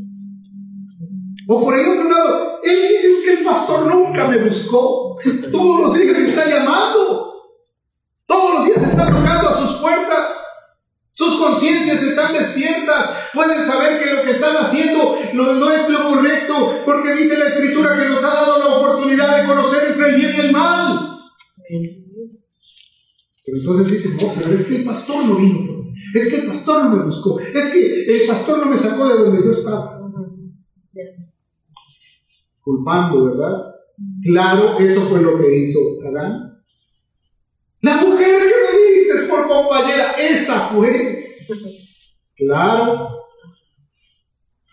O 1.47 1.63
por 1.63 1.73
el 1.73 1.87
otro 1.87 2.09
lado, 2.09 2.59
es 2.63 3.23
que 3.25 3.39
el 3.39 3.43
pastor 3.43 3.87
nunca 3.87 4.27
me 4.27 4.43
buscó, 4.43 5.17
todos 5.51 5.81
los 5.81 5.95
días 5.95 6.17
me 6.17 6.29
está 6.29 6.47
llamando, 6.47 7.33
todos 8.27 8.53
los 8.55 8.65
días 8.67 8.83
está 8.83 9.05
tocando 9.07 9.49
a 9.49 9.53
sus 9.53 9.81
puertas. 9.81 10.08
Conciencias 11.99 12.09
están 12.09 12.33
despiertas, 12.33 13.11
pueden 13.33 13.65
saber 13.65 13.99
que 14.01 14.13
lo 14.13 14.23
que 14.23 14.31
están 14.31 14.55
haciendo 14.57 15.17
no, 15.33 15.71
es 15.71 15.89
lo 15.89 16.09
correcto, 16.09 16.81
porque 16.85 17.15
dice 17.15 17.37
la 17.37 17.47
Escritura 17.47 17.97
que 17.97 18.09
nos 18.09 18.23
ha 18.23 18.33
dado 18.33 18.57
la 18.59 18.77
oportunidad 18.77 19.41
de 19.41 19.47
conocer 19.47 19.89
entre 19.89 20.09
el 20.09 20.15
bien 20.15 20.33
y 20.35 20.39
el 20.39 20.51
mal. 20.51 21.19
Pero 23.45 23.57
entonces 23.57 23.91
dicen, 23.91 24.17
no, 24.21 24.33
pero 24.37 24.53
es 24.53 24.67
que 24.67 24.75
el 24.77 24.83
pastor 24.83 25.25
no 25.25 25.35
vino 25.35 25.79
es 26.13 26.29
que 26.29 26.35
el 26.37 26.47
pastor 26.47 26.85
no 26.85 26.95
me 26.95 27.03
buscó, 27.03 27.39
es 27.39 27.73
que 27.73 28.21
el 28.21 28.27
pastor 28.27 28.59
no 28.59 28.71
me 28.71 28.77
sacó 28.77 29.07
de 29.09 29.23
donde 29.23 29.45
yo 29.45 29.51
estaba. 29.51 29.99
Culpando, 32.61 33.25
¿verdad? 33.25 33.75
Claro, 34.23 34.79
eso 34.79 35.01
fue 35.01 35.21
lo 35.21 35.37
que 35.39 35.55
hizo 35.55 35.79
Adán. 36.07 36.63
La 37.81 37.97
mujer 37.97 38.39
que 39.09 39.27
por 39.27 39.47
compañera, 39.47 40.11
esa 40.13 40.59
fue. 40.69 41.25
Claro, 42.39 43.25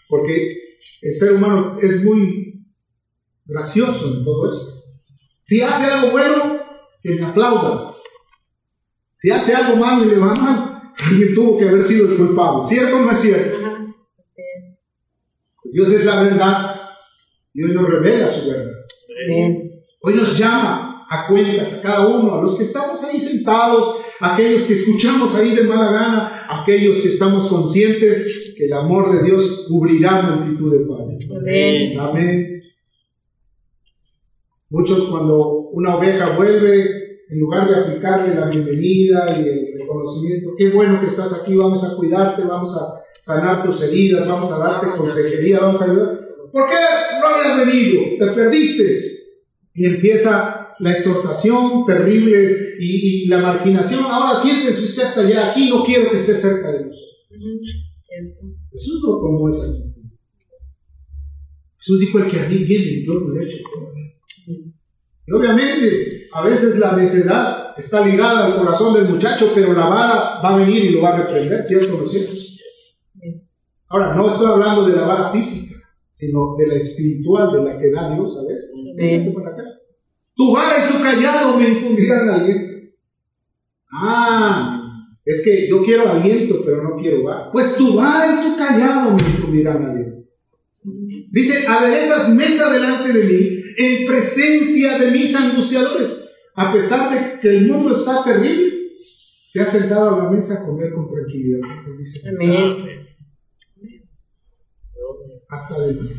porque 0.09 0.57
el 1.03 1.15
ser 1.15 1.33
humano 1.33 1.79
es 1.83 2.05
muy 2.05 2.65
gracioso 3.45 4.15
en 4.15 4.25
todo 4.25 4.53
eso. 4.53 4.83
Si 5.41 5.61
hace 5.61 5.87
algo 5.87 6.13
bueno, 6.13 6.61
que 7.03 7.15
me 7.17 7.27
aplaudan. 7.27 7.93
Si 9.13 9.31
hace 9.31 9.55
algo 9.55 9.77
malo 9.77 10.05
y 10.05 10.11
le 10.11 10.19
va 10.19 10.35
mal, 10.35 10.93
alguien 10.99 11.35
tuvo 11.35 11.59
que 11.59 11.69
haber 11.69 11.83
sido 11.83 12.09
el 12.09 12.17
culpable. 12.17 12.65
¿Cierto 12.65 12.97
o 12.97 13.01
no 13.01 13.11
es 13.11 13.19
cierto? 13.19 13.57
Pues 15.63 15.75
Dios 15.75 15.91
es 15.91 16.05
la 16.05 16.23
verdad 16.23 16.71
y 17.53 17.65
hoy 17.65 17.75
nos 17.75 17.89
revela 17.89 18.29
su 18.29 18.51
verdad. 18.51 18.73
Hoy 20.03 20.15
nos 20.15 20.39
llama 20.39 20.86
a 21.09 21.27
cuentas 21.29 21.79
a 21.79 21.83
cada 21.83 22.07
uno, 22.09 22.35
a 22.35 22.43
los 22.43 22.57
que 22.57 22.65
estamos 22.65 23.03
ahí 23.05 23.21
sentados, 23.21 23.97
aquellos 24.21 24.63
que 24.63 24.73
escuchamos 24.73 25.35
ahí 25.35 25.55
de 25.55 25.65
mala 25.65 25.93
gana, 25.93 26.47
aquellos 26.49 26.99
que 26.99 27.09
estamos 27.09 27.49
conscientes 27.49 28.55
que 28.57 28.67
el 28.67 28.73
amor 28.73 29.17
de 29.17 29.25
Dios 29.25 29.67
cubrirá 29.69 30.23
multitud 30.23 30.73
de 30.73 30.87
fallas. 30.87 31.99
Amén. 31.99 32.61
Muchos 34.69 35.09
cuando 35.09 35.71
una 35.73 35.97
oveja 35.97 36.37
vuelve, 36.37 37.07
en 37.29 37.41
lugar 37.41 37.69
de 37.69 37.77
aplicarle 37.77 38.35
la 38.35 38.49
bienvenida 38.49 39.37
y 39.39 39.49
el 39.49 39.69
reconocimiento, 39.79 40.51
qué 40.57 40.71
bueno 40.71 40.99
que 41.01 41.07
estás 41.07 41.43
aquí, 41.43 41.55
vamos 41.55 41.85
a 41.85 41.97
cuidarte, 41.97 42.43
vamos 42.43 42.77
a 42.77 43.01
sanar 43.21 43.65
tus 43.65 43.83
heridas, 43.83 44.27
vamos 44.27 44.51
a 44.53 44.59
darte 44.59 44.97
consejería, 44.97 45.61
vamos 45.61 45.81
a 45.81 45.85
ayudar. 45.85 46.21
¿Por 46.53 46.69
qué 46.69 46.77
no 47.21 47.27
habías 47.27 47.67
venido? 47.67 48.03
Te 48.19 48.33
perdiste. 48.33 48.97
Y 49.75 49.87
empieza 49.87 50.66
la 50.79 50.93
exhortación 50.93 51.85
terrible 51.87 52.49
y, 52.79 53.27
la 53.29 53.39
marginación. 53.39 54.05
Ahora 54.05 54.39
siéntense 54.39 54.85
usted 54.85 55.03
hasta 55.03 55.21
allá, 55.23 55.51
aquí 55.51 55.69
no 55.69 55.85
quiero 55.85 56.11
que 56.11 56.17
esté 56.17 56.35
cerca 56.35 56.73
de 56.73 56.87
nosotros. 56.87 57.07
Jesús 58.71 59.01
no 59.03 59.19
tomó 59.19 59.49
esa 59.49 59.67
actitud. 59.67 60.11
Jesús 61.79 62.01
dijo: 62.01 62.19
El 62.19 62.31
que 62.31 62.41
a 62.41 62.49
mí 62.49 62.59
viene, 62.59 63.05
yo 63.05 63.21
derecho. 63.33 63.57
Y 65.29 65.33
obviamente, 65.33 66.29
a 66.33 66.45
veces 66.45 66.79
la 66.79 66.97
necedad 66.97 67.75
está 67.77 68.07
ligada 68.07 68.47
al 68.47 68.59
corazón 68.59 68.95
del 68.95 69.13
muchacho, 69.13 69.51
pero 69.55 69.73
la 69.73 69.89
vara 69.89 70.41
va 70.41 70.55
a 70.55 70.57
venir 70.57 70.85
y 70.85 70.91
lo 70.91 71.03
va 71.03 71.15
a 71.15 71.19
reprender, 71.19 71.65
¿cierto 71.65 71.97
o 71.97 72.01
no 72.03 72.07
cierto? 72.07 72.33
Ahora, 73.89 74.15
no 74.15 74.29
estoy 74.29 74.47
hablando 74.47 74.87
de 74.87 74.95
la 74.95 75.07
vara 75.07 75.33
física, 75.33 75.75
sino 76.09 76.57
de 76.57 76.67
la 76.69 76.75
espiritual, 76.75 77.53
de 77.53 77.71
la 77.71 77.79
que 77.79 77.91
da 77.91 78.15
Dios, 78.15 78.37
¿sabes? 78.37 78.73
Véngase 78.97 79.33
para 79.33 79.51
acá. 79.51 79.65
Tu 80.37 80.53
vara 80.53 80.85
y 80.85 80.93
tu 80.93 81.03
callado 81.03 81.59
me 81.59 81.69
infundirán 81.71 82.29
aliento. 82.29 82.75
Ah, 83.91 85.09
es 85.25 85.43
que 85.43 85.67
yo 85.67 85.83
quiero 85.83 86.13
aliento, 86.13 86.63
pero 86.65 86.83
no 86.83 86.97
quiero 86.97 87.25
vara. 87.25 87.51
Pues 87.51 87.77
tu 87.77 87.97
vara 87.97 88.39
y 88.39 88.45
tu 88.45 88.57
callado 88.57 89.15
me 89.15 89.23
infundirán 89.23 89.85
aliento. 89.87 90.17
Dice, 91.31 91.67
aderezas 91.67 92.29
mesa 92.35 92.71
delante 92.71 93.13
de 93.13 93.25
mí 93.25 93.63
en 93.79 94.07
presencia 94.07 94.99
de 94.99 95.11
mis 95.11 95.35
angustiadores. 95.35 96.25
A 96.55 96.73
pesar 96.73 97.13
de 97.13 97.41
que 97.41 97.49
el 97.49 97.69
mundo 97.69 97.93
está 97.93 98.23
terrible, 98.23 98.73
te 99.53 99.61
has 99.61 99.71
sentado 99.71 100.15
a 100.15 100.25
la 100.25 100.31
mesa 100.31 100.61
a 100.61 100.67
comer 100.67 100.93
con 100.93 101.11
tranquilidad. 101.11 101.61
Entonces 101.77 101.99
dice, 101.99 102.29
Amén. 102.29 103.07
Hasta 105.49 105.81
demás. 105.81 106.19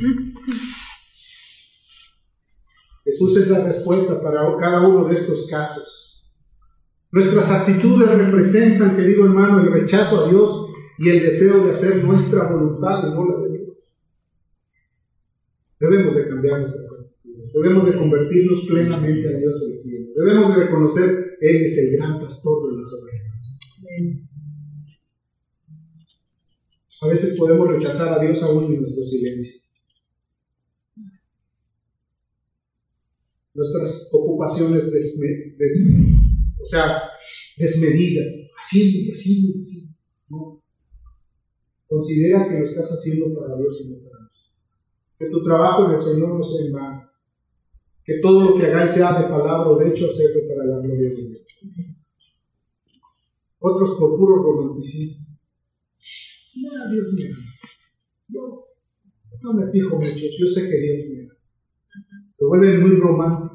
Jesús 3.07 3.37
es 3.37 3.49
la 3.49 3.63
respuesta 3.63 4.21
para 4.21 4.41
cada 4.59 4.85
uno 4.85 5.07
de 5.07 5.15
estos 5.15 5.47
casos. 5.49 6.29
Nuestras 7.09 7.49
actitudes 7.51 8.09
representan, 8.09 8.97
querido 8.97 9.23
hermano, 9.23 9.61
el 9.61 9.71
rechazo 9.71 10.25
a 10.25 10.29
Dios 10.29 10.67
y 10.99 11.07
el 11.07 11.21
deseo 11.21 11.63
de 11.63 11.71
hacer 11.71 12.03
nuestra 12.03 12.51
voluntad 12.51 13.07
y 13.07 13.11
no 13.11 13.25
la 13.25 13.47
de 13.47 13.59
Dios. 13.59 13.77
Debemos 15.79 16.15
de 16.15 16.27
cambiar 16.27 16.59
nuestras 16.59 17.15
actitudes. 17.15 17.53
Debemos 17.53 17.85
de 17.85 17.97
convertirnos 17.97 18.65
plenamente 18.67 19.33
a 19.33 19.37
Dios 19.37 19.61
del 19.61 19.73
cielo. 19.73 20.11
Debemos 20.17 20.53
de 20.53 20.63
reconocer, 20.65 21.37
Él 21.39 21.63
es 21.63 21.77
el 21.77 21.97
gran 21.97 22.19
pastor 22.19 22.69
de 22.69 22.77
las 22.77 22.93
ovejas. 22.93 23.59
A 27.03 27.07
veces 27.07 27.37
podemos 27.37 27.69
rechazar 27.69 28.19
a 28.19 28.21
Dios 28.21 28.43
aún 28.43 28.65
en 28.65 28.79
nuestro 28.79 29.01
silencio. 29.01 29.61
Nuestras 33.57 34.09
ocupaciones 34.13 34.85
o 34.85 36.65
sea, 36.65 37.01
desmedidas, 37.57 38.53
haciendo 38.57 38.97
y 38.99 39.11
haciendo 39.11 39.61
haciendo. 39.61 40.63
Considera 41.89 42.47
que 42.47 42.59
lo 42.59 42.63
estás 42.63 42.89
haciendo 42.89 43.37
para 43.37 43.57
Dios 43.57 43.81
y 43.81 43.89
no 43.89 44.09
para 44.09 44.23
nosotros. 44.23 44.53
Que 45.17 45.29
tu 45.29 45.43
trabajo 45.43 45.85
en 45.87 45.95
el 45.95 45.99
Señor 45.99 46.37
no 46.37 46.43
sea 46.43 46.67
en 46.67 46.71
vano. 46.71 47.09
Que 48.05 48.19
todo 48.21 48.51
lo 48.51 48.55
que 48.55 48.67
hagáis 48.67 48.91
sea 48.91 49.19
de 49.19 49.27
palabra 49.27 49.71
o 49.71 49.77
de 49.77 49.89
hecho 49.89 50.07
hacerlo 50.07 50.41
para 50.47 50.65
la 50.65 50.79
gloria 50.79 51.09
de 51.09 51.15
Dios. 51.15 51.41
Otros 53.59 53.95
por 53.99 54.17
puro 54.17 54.43
romanticismo 54.43 55.27
no, 56.63 56.91
Dios 56.91 57.13
mío. 57.13 57.35
Yo 58.29 58.67
no 59.43 59.53
me 59.53 59.71
fijo 59.71 59.95
mucho, 59.95 60.25
yo 60.39 60.47
sé 60.47 60.69
que 60.69 60.77
Dios 60.81 60.97
me 61.09 61.23
ama. 61.23 61.33
Se 62.37 62.45
vuelven 62.45 62.81
muy 62.81 62.95
románticos. 62.97 63.46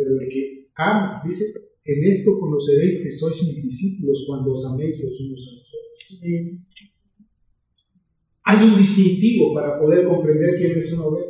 Pero 0.00 0.18
el 0.18 0.28
que 0.30 0.70
ama, 0.76 1.20
dice, 1.22 1.44
en 1.84 2.04
esto 2.04 2.40
conoceréis 2.40 3.02
que 3.02 3.12
sois 3.12 3.42
mis 3.42 3.62
discípulos 3.62 4.24
cuando 4.26 4.52
os 4.52 4.64
améis 4.64 4.98
los 4.98 5.20
unos 5.20 5.40
a 5.46 5.52
los 5.52 5.68
otros. 5.68 6.08
Hay 8.44 8.64
un 8.64 8.78
distintivo 8.78 9.52
para 9.52 9.78
poder 9.78 10.08
comprender 10.08 10.56
quién 10.56 10.78
es 10.78 10.92
una 10.94 11.04
oveja. 11.04 11.26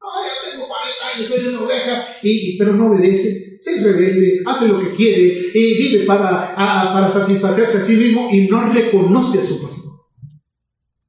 No, 0.00 0.08
yo 0.24 0.50
tengo 0.50 0.66
40 0.66 1.14
años, 1.14 1.28
soy 1.28 1.46
una 1.48 1.62
oveja, 1.62 2.08
y, 2.22 2.56
pero 2.56 2.72
no 2.72 2.90
obedece 2.90 3.46
se 3.60 3.82
rebelde, 3.82 4.42
hace 4.46 4.68
lo 4.68 4.80
que 4.80 4.94
quiere, 4.94 5.50
y 5.52 5.74
vive 5.74 6.06
para, 6.06 6.54
para 6.54 7.10
satisfacerse 7.10 7.78
a 7.78 7.84
sí 7.84 7.96
mismo 7.96 8.28
y 8.32 8.46
no 8.48 8.72
reconoce 8.72 9.40
a 9.40 9.42
su 9.42 9.60
pastor. 9.60 9.92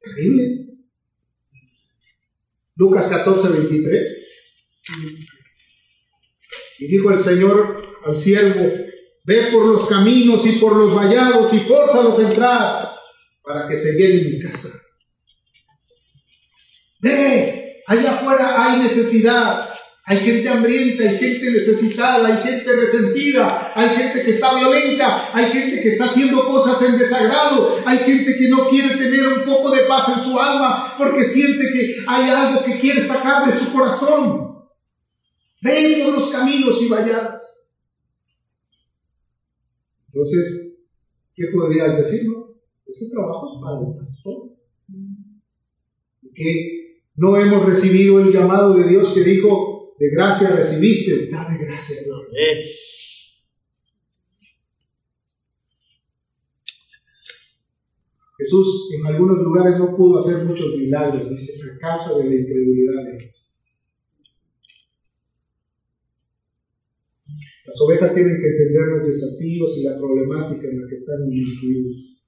Terrible. 0.02 0.66
Lucas 2.76 3.08
14, 3.08 3.50
23. 3.50 4.28
Y 6.80 6.88
dijo 6.88 7.12
el 7.12 7.20
Señor 7.20 7.82
al 8.06 8.16
siervo, 8.16 8.66
ve 9.24 9.50
por 9.52 9.66
los 9.66 9.88
caminos 9.88 10.46
y 10.46 10.54
por 10.54 10.76
los 10.76 10.96
vallados 10.96 11.52
y 11.54 11.60
fórzalos 11.60 12.20
a 12.20 12.22
entrar 12.22 12.90
para 13.44 13.68
que 13.68 13.76
se 13.76 13.94
llene 13.94 14.30
mi 14.30 14.40
casa. 14.40 14.70
Ve, 17.00 17.70
allá 17.88 18.12
afuera 18.12 18.66
hay 18.66 18.82
necesidad, 18.82 19.70
hay 20.10 20.20
gente 20.20 20.48
hambrienta, 20.48 21.04
hay 21.04 21.18
gente 21.18 21.52
necesitada, 21.52 22.28
hay 22.28 22.50
gente 22.50 22.72
resentida, 22.74 23.72
hay 23.76 23.90
gente 23.90 24.24
que 24.24 24.32
está 24.32 24.56
violenta, 24.56 25.30
hay 25.34 25.52
gente 25.52 25.82
que 25.82 25.90
está 25.90 26.06
haciendo 26.06 26.48
cosas 26.48 26.82
en 26.90 26.98
desagrado, 26.98 27.78
hay 27.86 27.98
gente 27.98 28.38
que 28.38 28.48
no 28.48 28.70
quiere 28.70 28.96
tener 28.96 29.28
un 29.28 29.44
poco 29.44 29.70
de 29.72 29.82
paz 29.82 30.06
en 30.16 30.24
su 30.24 30.40
alma 30.40 30.96
porque 30.98 31.26
siente 31.26 31.66
que 31.74 31.98
hay 32.08 32.30
algo 32.30 32.64
que 32.64 32.80
quiere 32.80 33.02
sacar 33.02 33.46
de 33.46 33.52
su 33.52 33.74
corazón. 33.74 34.47
Ven 35.62 36.04
por 36.04 36.14
los 36.14 36.32
caminos 36.32 36.82
y 36.82 36.90
vayados. 36.90 37.44
Entonces, 40.08 40.94
¿qué 41.36 41.46
podrías 41.54 41.98
decir? 41.98 42.22
Ese 42.86 43.10
trabajo 43.12 43.48
es 43.48 43.62
para 43.62 43.80
el 43.88 43.98
pastor. 43.98 44.58
Que 46.34 47.02
no 47.16 47.36
hemos 47.38 47.66
recibido 47.66 48.20
el 48.20 48.32
llamado 48.32 48.76
de 48.76 48.88
Dios 48.88 49.14
que 49.14 49.22
dijo, 49.22 49.96
de 50.00 50.10
gracia 50.12 50.50
recibiste, 50.56 51.30
dame 51.32 51.58
gracia. 51.58 51.98
Jesús 58.38 58.92
en 58.94 59.08
algunos 59.08 59.40
lugares 59.40 59.80
no 59.80 59.98
pudo 59.98 60.20
hacer 60.20 60.46
muchos 60.46 60.78
milagros, 60.78 61.30
dice, 61.30 61.54
a 61.72 61.80
causa 61.80 62.20
de 62.20 62.26
la 62.30 62.36
incredulidad 62.36 63.04
de 63.04 63.18
ellos. 63.18 63.37
Las 67.68 67.82
ovejas 67.82 68.14
tienen 68.14 68.40
que 68.40 68.48
entender 68.48 68.88
los 68.94 69.06
desafíos 69.06 69.78
y 69.78 69.84
la 69.84 69.98
problemática 69.98 70.68
en 70.70 70.82
la 70.82 70.88
que 70.88 70.96
están 70.96 71.26
inmiscuidos. 71.26 72.26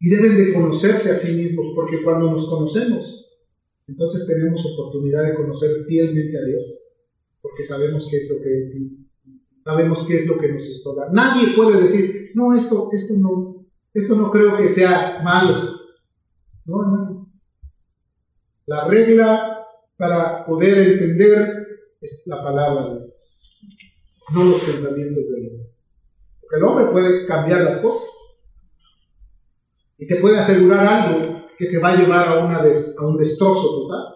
Y 0.00 0.08
deben 0.08 0.36
de 0.36 0.52
conocerse 0.52 1.10
a 1.10 1.14
sí 1.14 1.42
mismos, 1.42 1.72
porque 1.74 2.02
cuando 2.04 2.30
nos 2.30 2.48
conocemos, 2.48 3.28
entonces 3.88 4.26
tenemos 4.26 4.64
oportunidad 4.64 5.24
de 5.24 5.34
conocer 5.34 5.84
fielmente 5.86 6.38
a 6.38 6.44
Dios, 6.44 6.92
porque 7.42 7.64
sabemos 7.64 8.08
qué 8.08 8.18
es 8.18 8.30
lo 8.30 8.40
que 8.40 8.98
sabemos 9.60 10.06
qué 10.06 10.16
es 10.16 10.26
lo 10.26 10.38
que 10.38 10.52
nos 10.52 10.64
estorba. 10.64 11.08
Nadie 11.12 11.54
puede 11.56 11.80
decir, 11.80 12.30
no, 12.34 12.54
esto, 12.54 12.90
esto 12.92 13.14
no, 13.18 13.66
esto 13.92 14.14
no 14.16 14.30
creo 14.30 14.56
que 14.56 14.68
sea 14.68 15.20
malo. 15.22 15.76
No, 16.64 16.82
hermano. 16.82 17.32
La 18.66 18.86
regla 18.86 19.66
para 19.96 20.46
poder 20.46 20.92
entender 20.92 21.66
es 22.00 22.24
la 22.26 22.42
palabra 22.42 22.94
de 22.94 23.06
Dios, 23.06 23.37
no 24.32 24.44
los 24.44 24.60
pensamientos 24.60 25.30
del 25.30 25.48
hombre. 25.48 25.70
Porque 26.40 26.56
el 26.56 26.62
hombre 26.62 26.92
puede 26.92 27.26
cambiar 27.26 27.62
las 27.62 27.80
cosas 27.80 28.18
y 29.98 30.06
te 30.06 30.16
puede 30.16 30.38
asegurar 30.38 30.86
algo 30.86 31.48
que 31.58 31.66
te 31.66 31.78
va 31.78 31.90
a 31.90 31.96
llevar 31.96 32.28
a, 32.28 32.44
una 32.44 32.58
a 32.58 33.06
un 33.06 33.16
destrozo 33.18 33.82
total. 33.82 34.14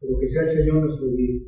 Pero 0.00 0.18
que 0.18 0.26
sea 0.26 0.44
el 0.44 0.50
Señor 0.50 0.76
nuestro 0.76 1.08
guía. 1.08 1.40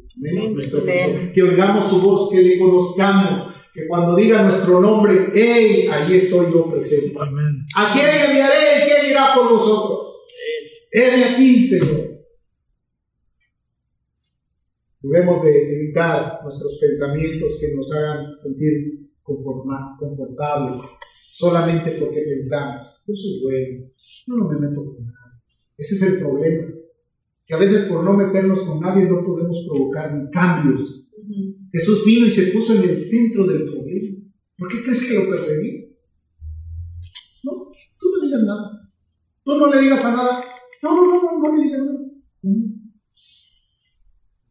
que 1.32 1.42
oigamos 1.42 1.88
su 1.88 2.00
voz, 2.00 2.30
que 2.30 2.42
le 2.42 2.58
conozcamos, 2.58 3.54
que 3.72 3.86
cuando 3.86 4.16
diga 4.16 4.42
nuestro 4.42 4.80
nombre, 4.80 5.30
¡hey! 5.34 5.88
Ahí 5.90 6.16
estoy 6.16 6.52
yo 6.52 6.70
presente. 6.70 7.18
¿A 7.74 7.92
quién 7.92 8.06
enviaré? 8.28 8.84
¿Quién 8.86 9.10
irá 9.12 9.34
por 9.34 9.50
nosotros? 9.50 10.26
He 10.92 11.24
aquí, 11.24 11.66
Señor. 11.66 12.05
Debemos 15.02 15.42
de 15.44 15.76
evitar 15.76 16.40
nuestros 16.42 16.78
pensamientos 16.80 17.58
que 17.60 17.74
nos 17.74 17.92
hagan 17.92 18.38
sentir 18.42 19.10
confortables 19.22 20.78
solamente 21.36 21.90
porque 22.00 22.22
pensamos, 22.22 23.02
yo 23.06 23.14
soy 23.14 23.40
bueno, 23.42 23.90
no 24.28 24.48
me 24.48 24.60
meto 24.60 24.84
con 24.86 25.04
nadie. 25.04 25.42
Ese 25.76 25.94
es 25.94 26.02
el 26.02 26.20
problema, 26.20 26.66
que 27.46 27.54
a 27.54 27.58
veces 27.58 27.86
por 27.86 28.02
no 28.02 28.14
meternos 28.14 28.62
con 28.62 28.80
nadie 28.80 29.04
no 29.04 29.22
podemos 29.24 29.66
provocar 29.68 30.30
cambios. 30.30 31.12
Jesús 31.70 32.04
vino 32.06 32.26
y 32.26 32.30
se 32.30 32.52
puso 32.52 32.74
en 32.74 32.88
el 32.88 32.98
centro 32.98 33.44
del 33.44 33.64
problema. 33.64 34.18
¿Por 34.56 34.68
qué 34.68 34.82
crees 34.82 35.08
que 35.08 35.14
lo 35.14 35.30
perseguí? 35.30 35.94
No, 37.44 37.52
tú 38.00 38.08
no 38.16 38.24
digas 38.24 38.42
nada. 38.42 38.70
Tú 39.44 39.58
no 39.58 39.66
le 39.66 39.80
digas 39.82 40.04
a 40.06 40.16
nada. 40.16 40.44
No, 40.82 40.96
no, 40.96 41.06
no, 41.06 41.22
no, 41.22 41.38
no 41.38 41.56
le 41.56 41.64
digas 41.64 41.82
nada. 41.82 41.98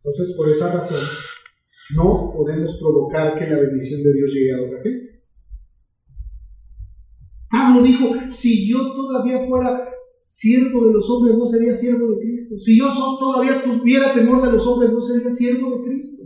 Entonces, 0.05 0.35
por 0.35 0.47
esa 0.47 0.71
razón, 0.71 1.01
no 1.95 2.31
podemos 2.31 2.77
provocar 2.77 3.35
que 3.39 3.49
la 3.49 3.57
bendición 3.57 4.03
de 4.03 4.13
Dios 4.13 4.31
llegue 4.31 4.53
a 4.53 4.61
otra 4.61 4.83
gente. 4.83 5.23
Pablo 7.49 7.81
dijo, 7.81 8.13
si 8.29 8.69
yo 8.69 8.93
todavía 8.93 9.47
fuera 9.47 9.89
siervo 10.19 10.85
de 10.85 10.93
los 10.93 11.09
hombres, 11.09 11.35
no 11.35 11.47
sería 11.47 11.73
siervo 11.73 12.11
de 12.11 12.19
Cristo. 12.19 12.59
Si 12.59 12.77
yo 12.77 12.87
todavía 13.17 13.63
tuviera 13.63 14.13
temor 14.13 14.45
de 14.45 14.51
los 14.51 14.67
hombres, 14.67 14.91
no 14.91 15.01
sería 15.01 15.31
siervo 15.31 15.75
de 15.75 15.89
Cristo. 15.89 16.23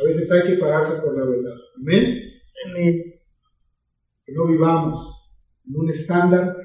A 0.00 0.04
veces 0.04 0.32
hay 0.32 0.50
que 0.50 0.58
pararse 0.58 1.00
por 1.00 1.16
la 1.16 1.30
verdad. 1.30 1.54
Amén. 1.76 2.24
Amén. 2.66 3.04
Que 4.26 4.32
no 4.32 4.48
vivamos 4.48 5.44
en 5.64 5.76
un 5.76 5.90
estándar 5.90 6.56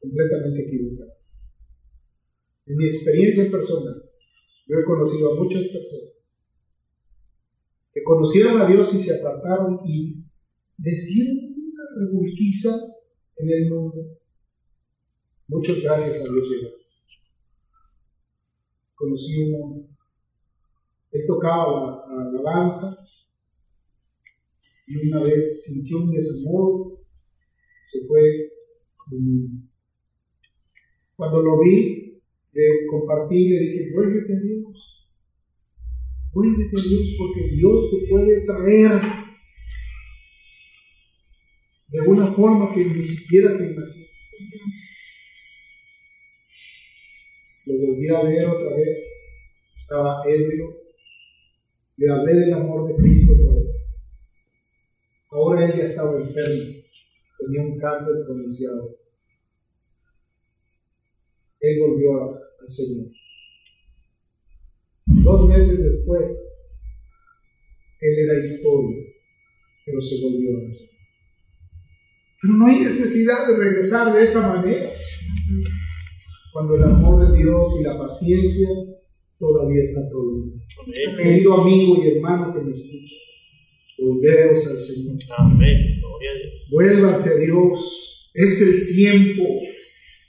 completamente 0.00 0.66
equivocado. 0.66 1.12
En 2.66 2.76
mi 2.76 2.86
experiencia 2.86 3.48
personal, 3.48 4.07
yo 4.68 4.78
he 4.78 4.84
conocido 4.84 5.32
a 5.32 5.34
muchas 5.36 5.64
personas 5.64 6.36
que 7.92 8.02
conocieron 8.04 8.60
a 8.60 8.66
Dios 8.66 8.94
y 8.94 9.00
se 9.00 9.18
apartaron 9.18 9.80
y 9.86 10.24
decidieron 10.76 11.54
una 11.56 11.84
revolquiza 11.96 12.70
en 13.36 13.50
el 13.50 13.70
mundo. 13.70 13.96
Muchas 15.48 15.82
gracias 15.82 16.20
a 16.20 16.32
Dios 16.32 16.48
Conocí 18.94 19.44
un 19.44 19.62
hombre. 19.62 19.88
Él 21.12 21.22
tocaba 21.26 22.04
la, 22.08 22.14
la 22.14 22.28
alabanza 22.28 22.94
y 24.86 25.08
una 25.08 25.22
vez 25.22 25.64
sintió 25.64 25.98
un 25.98 26.10
desamor, 26.10 26.98
se 27.84 28.06
fue. 28.06 28.52
Cuando 31.16 31.42
lo 31.42 31.60
vi, 31.60 32.17
le 32.58 32.86
compartí, 32.86 33.50
le 33.50 33.60
dije, 33.60 33.90
vuélvete 33.94 34.32
a 34.32 34.40
Dios, 34.40 35.08
vuélvete 36.32 36.76
a 36.76 36.82
Dios 36.82 37.16
porque 37.16 37.54
Dios 37.54 37.90
te 37.90 38.08
puede 38.08 38.46
traer 38.46 38.90
de 41.86 42.00
una 42.00 42.26
forma 42.26 42.72
que 42.74 42.84
ni 42.84 43.04
siquiera 43.04 43.56
te 43.56 43.64
imaginas. 43.64 44.08
Lo 47.66 47.74
volví 47.86 48.08
a 48.08 48.22
ver 48.22 48.46
otra 48.48 48.76
vez, 48.76 48.98
estaba 49.76 50.22
ebrio, 50.26 50.80
le 51.96 52.10
hablé 52.10 52.34
del 52.34 52.54
amor 52.54 52.88
de 52.88 52.96
Cristo 53.00 53.34
otra 53.34 53.52
vez. 53.52 54.02
Ahora 55.30 55.64
ella 55.64 55.84
estaba 55.84 56.18
enferma, 56.18 56.74
tenía 57.38 57.62
un 57.62 57.78
cáncer 57.78 58.14
pronunciado. 58.26 58.96
Él 61.60 61.80
volvió 61.80 62.47
al 62.68 62.70
Señor. 62.70 63.06
Dos 65.06 65.48
meses 65.48 65.82
después, 65.82 66.30
él 68.00 68.18
era 68.18 68.44
historia, 68.44 69.04
pero 69.86 70.00
se 70.00 70.22
volvió 70.22 70.58
al 70.58 70.70
Señor. 70.70 70.98
Pero 72.40 72.54
no 72.54 72.66
hay 72.66 72.80
necesidad 72.80 73.48
de 73.48 73.56
regresar 73.56 74.12
de 74.12 74.22
esa 74.22 74.54
manera. 74.54 74.88
Cuando 76.52 76.76
el 76.76 76.84
amor 76.84 77.26
de 77.26 77.38
Dios 77.38 77.80
y 77.80 77.84
la 77.84 77.98
paciencia 77.98 78.68
todavía 79.38 79.82
están 79.82 80.08
prolongados. 80.10 80.62
Querido 81.16 81.54
amigo 81.62 82.04
y 82.04 82.08
hermano 82.08 82.54
que 82.54 82.60
me 82.60 82.70
escuchas, 82.70 83.66
volveos 83.98 84.66
al 84.68 84.78
Señor. 84.78 85.16
Amén. 85.38 86.00
Vuélvanse 86.70 87.30
a 87.30 87.36
Dios. 87.36 88.30
Es 88.34 88.60
el 88.60 88.86
tiempo. 88.94 89.42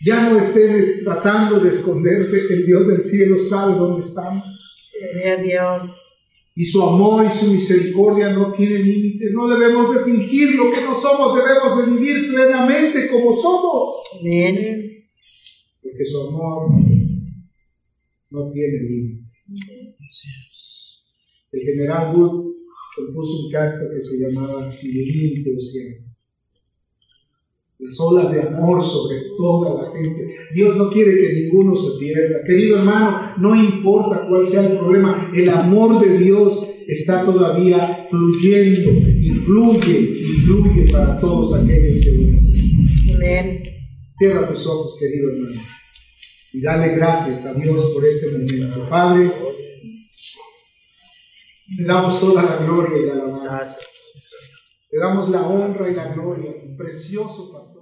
Ya 0.06 0.30
no 0.30 0.40
estén 0.40 0.82
tratando 1.04 1.60
de 1.60 1.70
esconderse. 1.70 2.54
El 2.54 2.66
Dios 2.66 2.88
del 2.88 3.02
cielo 3.02 3.38
sabe 3.38 3.76
dónde 3.76 4.00
estamos. 4.00 4.44
Gloria 5.00 5.34
a 5.34 5.44
Dios 5.44 6.10
y 6.60 6.66
su 6.66 6.84
amor 6.84 7.26
y 7.26 7.32
su 7.32 7.54
misericordia 7.54 8.34
no 8.34 8.52
tienen 8.52 8.84
límite. 8.84 9.32
No 9.32 9.48
debemos 9.48 9.94
de 9.94 10.02
fingir 10.02 10.56
lo 10.56 10.70
que 10.70 10.82
no 10.82 10.94
somos, 10.94 11.34
debemos 11.34 11.78
de 11.78 11.94
vivir 11.94 12.28
plenamente 12.34 13.10
como 13.10 13.32
somos. 13.32 14.04
Amén. 14.20 15.06
Porque 15.82 16.06
su 16.06 16.28
amor 16.28 16.70
no 18.30 18.52
tiene 18.52 18.78
límite. 18.90 19.24
El 21.54 21.62
general 21.62 22.14
Wood 22.14 22.56
compuso 22.94 23.46
un 23.46 23.52
canto 23.54 23.86
que 23.94 24.02
se 24.02 24.18
llamaba 24.18 24.66
límite 24.66 25.56
océano 25.56 26.09
las 27.80 27.98
olas 28.02 28.34
de 28.34 28.42
amor 28.42 28.84
sobre 28.84 29.18
toda 29.38 29.84
la 29.84 29.92
gente. 29.92 30.36
Dios 30.54 30.76
no 30.76 30.90
quiere 30.90 31.16
que 31.16 31.34
ninguno 31.34 31.74
se 31.74 31.98
pierda. 31.98 32.44
Querido 32.46 32.80
hermano, 32.80 33.34
no 33.38 33.56
importa 33.56 34.28
cuál 34.28 34.46
sea 34.46 34.70
el 34.70 34.78
problema, 34.78 35.32
el 35.34 35.50
amor 35.50 36.00
de 36.06 36.18
Dios 36.18 36.68
está 36.88 37.24
todavía 37.24 38.06
fluyendo 38.10 38.92
y 38.92 39.30
fluye 39.30 40.00
y 40.00 40.42
fluye 40.42 40.92
para 40.92 41.18
todos 41.18 41.56
aquellos 41.56 42.04
que 42.04 42.12
lo 42.12 42.32
necesitan. 42.34 43.16
Amén. 43.16 43.64
Cierra 44.18 44.50
tus 44.50 44.68
ojos, 44.68 44.98
querido 45.00 45.32
hermano, 45.32 45.62
y 46.52 46.62
dale 46.62 46.96
gracias 46.96 47.46
a 47.46 47.54
Dios 47.54 47.80
por 47.94 48.06
este 48.06 48.32
momento. 48.32 48.90
Padre, 48.90 49.32
le 51.78 51.86
damos 51.86 52.20
toda 52.20 52.44
la 52.44 52.58
gloria 52.66 52.98
y 52.98 53.06
la 53.06 53.14
alabanza. 53.14 53.78
Le 54.92 54.98
damos 54.98 55.30
la 55.30 55.48
honra 55.48 55.88
y 55.88 55.94
la 55.94 56.12
gloria, 56.14 56.52
precioso 56.76 57.52
pastor. 57.52 57.79